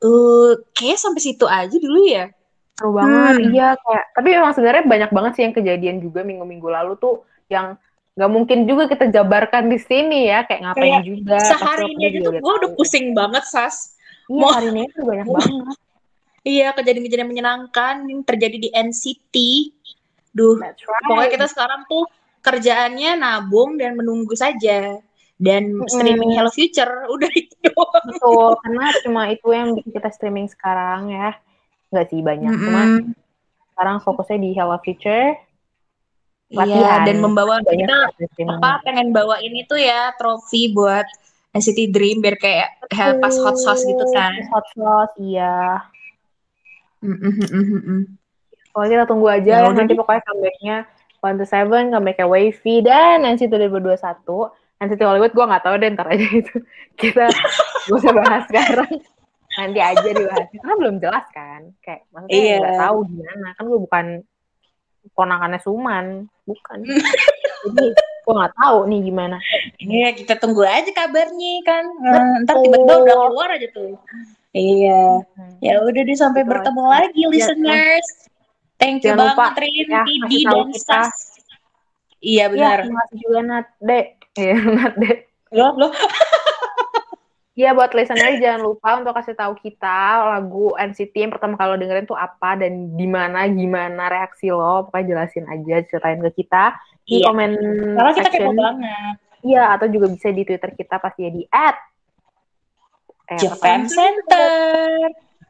uh, 0.04 0.52
kayak 0.78 1.00
sampai 1.00 1.22
situ 1.22 1.46
aja 1.48 1.74
dulu 1.74 2.06
ya. 2.06 2.30
Seru 2.76 2.92
banget, 2.92 3.34
Hmm. 3.40 3.50
iya 3.54 3.68
kayak. 3.78 4.06
Tapi 4.14 4.28
memang 4.30 4.52
sebenarnya 4.52 4.84
banyak 4.86 5.12
banget 5.14 5.32
sih 5.34 5.44
yang 5.46 5.56
kejadian 5.56 5.98
juga 6.02 6.22
minggu-minggu 6.22 6.68
lalu 6.68 6.94
tuh 6.98 7.22
yang 7.48 7.78
nggak 8.14 8.32
mungkin 8.32 8.60
juga 8.70 8.86
kita 8.86 9.10
jabarkan 9.10 9.74
di 9.74 9.82
sini 9.82 10.30
ya, 10.30 10.46
kayak 10.46 10.62
ngapain 10.62 10.86
Kayak 10.86 11.02
juga. 11.02 11.38
Sehari 11.42 11.86
ini 11.98 12.04
aja 12.14 12.20
tuh 12.22 12.34
gue 12.38 12.54
udah 12.62 12.72
pusing 12.78 13.18
banget, 13.18 13.44
Sas. 13.50 13.98
Iya, 14.30 14.38
mau- 14.38 14.54
hari 14.54 14.68
ini 14.70 14.82
tuh 14.94 15.04
banyak 15.04 15.28
banget. 15.36 15.78
Iya, 16.44 16.68
kejadian-kejadian 16.76 17.30
menyenangkan 17.32 17.96
yang 18.06 18.22
terjadi 18.22 18.58
di 18.60 18.70
NCT. 18.70 19.36
Duh, 20.34 20.58
right. 20.60 20.78
pokoknya 21.08 21.30
kita 21.30 21.48
sekarang 21.50 21.86
tuh 21.90 22.04
kerjaannya 22.44 23.18
nabung 23.18 23.80
dan 23.80 23.96
menunggu 23.98 24.36
saja. 24.38 25.00
Dan 25.34 25.76
Mm-mm. 25.76 25.90
streaming 25.90 26.38
Hello 26.38 26.54
Future, 26.54 27.04
udah 27.16 27.32
itu 27.34 27.56
doang. 27.66 28.06
Betul, 28.06 28.50
karena 28.62 28.86
cuma 29.02 29.22
itu 29.28 29.48
yang 29.50 29.74
bikin 29.74 29.92
kita 29.92 30.10
streaming 30.14 30.48
sekarang 30.48 31.10
ya. 31.10 31.36
Nggak 31.90 32.06
sih 32.14 32.20
banyak, 32.22 32.54
cuma 32.54 32.82
Mm-mm. 32.86 33.12
sekarang 33.74 33.98
fokusnya 34.06 34.38
di 34.40 34.50
Hello 34.54 34.78
Future. 34.80 35.34
Iya, 36.54 36.62
latihan. 36.70 37.00
dan 37.04 37.18
membawa 37.18 37.56
Banyak 37.60 37.90
kita 38.22 38.46
apa 38.46 38.86
pengen 38.86 39.10
bawa 39.10 39.42
ini 39.42 39.66
tuh 39.66 39.82
ya 39.82 40.14
trofi 40.14 40.70
buat 40.70 41.06
NCT 41.50 41.90
Dream 41.90 42.22
biar 42.22 42.38
kayak 42.38 42.70
kayak 42.88 43.18
pas 43.18 43.34
hot 43.36 43.58
sauce 43.58 43.82
gitu 43.84 44.06
kan. 44.10 44.38
Hot 44.50 44.66
sauce, 44.72 45.14
iya. 45.18 45.82
Mm-mm-mm-mm. 47.02 48.16
Pokoknya 48.70 48.94
kita 48.96 49.06
tunggu 49.06 49.28
aja 49.30 49.54
Ya 49.60 49.70
nanti 49.70 49.94
pokoknya 49.94 50.22
comebacknya 50.24 50.78
One 51.20 51.38
to 51.38 51.46
Seven, 51.46 51.90
comebacknya 51.90 52.26
Wavy, 52.26 52.76
dan 52.82 53.24
NCT 53.24 53.54
2021. 53.70 53.98
NCT 54.78 55.02
Hollywood 55.02 55.32
gue 55.32 55.46
nggak 55.46 55.64
tahu 55.64 55.76
deh 55.78 55.90
ntar 55.94 56.08
aja 56.10 56.28
itu. 56.28 56.56
Kita 57.00 57.30
gak 57.30 57.94
usah 57.94 58.14
bahas 58.14 58.44
sekarang. 58.46 58.92
Nanti 59.54 59.80
aja 59.80 60.02
dibahas. 60.04 60.48
Karena 60.50 60.76
belum 60.76 60.96
jelas 60.98 61.26
kan. 61.30 61.62
Kayak 61.80 62.02
maksudnya 62.10 62.36
Iya. 62.36 62.58
nggak 62.60 62.80
tahu 62.82 62.98
gimana. 63.08 63.48
Kan 63.54 63.64
gue 63.64 63.80
bukan 63.80 64.06
ponakannya 65.12 65.60
Suman. 65.60 66.32
Bukan. 66.48 66.78
Jadi 67.64 67.86
gue 68.24 68.34
nggak 68.34 68.56
tahu 68.56 68.78
nih 68.88 69.00
gimana. 69.12 69.38
Iya, 69.80 70.16
kita 70.16 70.40
tunggu 70.40 70.64
aja 70.64 70.88
kabarnya 70.96 71.54
kan. 71.68 71.84
Eh, 71.88 72.36
ntar 72.48 72.56
tiba-tiba 72.64 73.04
udah 73.04 73.16
keluar 73.28 73.50
aja 73.52 73.68
tuh. 73.76 74.00
Iya. 74.56 75.24
Ya 75.60 75.84
udah 75.84 76.02
deh 76.04 76.16
sampai 76.16 76.44
Gitu 76.44 76.52
bertemu 76.52 76.84
lagi 76.88 77.22
listeners. 77.28 78.08
Thank 78.80 79.04
you 79.08 79.16
Jangan 79.16 79.36
banget 79.36 79.64
Rin, 79.64 79.86
ya, 79.88 80.02
Didi, 80.04 80.40
dan 80.44 80.68
kita. 80.72 81.00
Sas. 81.08 81.18
Iya 82.24 82.48
Ya, 82.48 82.52
benar. 82.52 82.78
terima 82.84 83.00
kasih 83.04 83.18
juga 83.20 83.40
Nat. 83.44 83.68
Dek. 83.80 84.08
Iya, 84.36 84.56
Nat 84.60 84.94
Dek. 85.00 85.18
Loh, 85.54 85.72
loh. 85.78 85.92
Iya 87.54 87.70
buat 87.72 87.94
listener 87.94 88.42
jangan 88.42 88.66
lupa 88.66 88.98
untuk 88.98 89.14
kasih 89.14 89.38
tahu 89.38 89.54
kita 89.56 90.00
lagu 90.26 90.74
NCT 90.74 91.14
yang 91.14 91.30
pertama 91.30 91.54
kali 91.54 91.70
lo 91.70 91.78
dengerin 91.78 92.10
tuh 92.10 92.18
apa 92.18 92.58
dan 92.58 92.98
di 92.98 93.06
mana 93.06 93.46
gimana 93.46 94.10
reaksi 94.10 94.50
lo 94.50 94.90
pokoknya 94.90 95.06
jelasin 95.22 95.46
aja 95.46 95.86
ceritain 95.86 96.18
ke 96.20 96.34
kita 96.34 96.74
di 97.06 97.22
Iya. 97.22 97.30
komen 97.30 97.50
Karena 97.94 98.12
kita 98.12 98.30
kepo 98.32 98.52
banget. 98.54 99.16
iya 99.46 99.64
atau 99.70 99.86
juga 99.86 100.10
bisa 100.10 100.34
di 100.34 100.42
twitter 100.42 100.74
kita 100.74 100.98
pasti 100.98 101.20
ya 101.22 101.32
di 101.32 101.44
at 101.46 101.78
eh, 103.30 103.38
apa 103.38 103.38
Japan? 103.38 103.80
Center. 103.86 104.50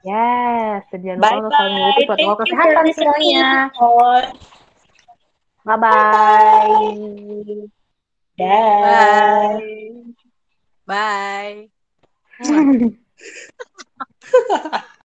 yes 0.03 0.83
dan 0.91 0.99
jangan 0.99 1.15
lupa 1.15 1.23
Bye 1.23 1.39
untuk 1.39 1.55
mengikuti 1.55 2.03
bye. 2.03 2.07
protokol 2.11 2.35
kesehatan 2.43 2.85
semuanya 2.91 3.47
bye 5.63 5.77
bye. 5.79 6.83
Bye. 8.35 9.63
Bye. 10.83 11.82
Oh 12.43 12.51
my 12.63 12.77
God. 12.77 12.97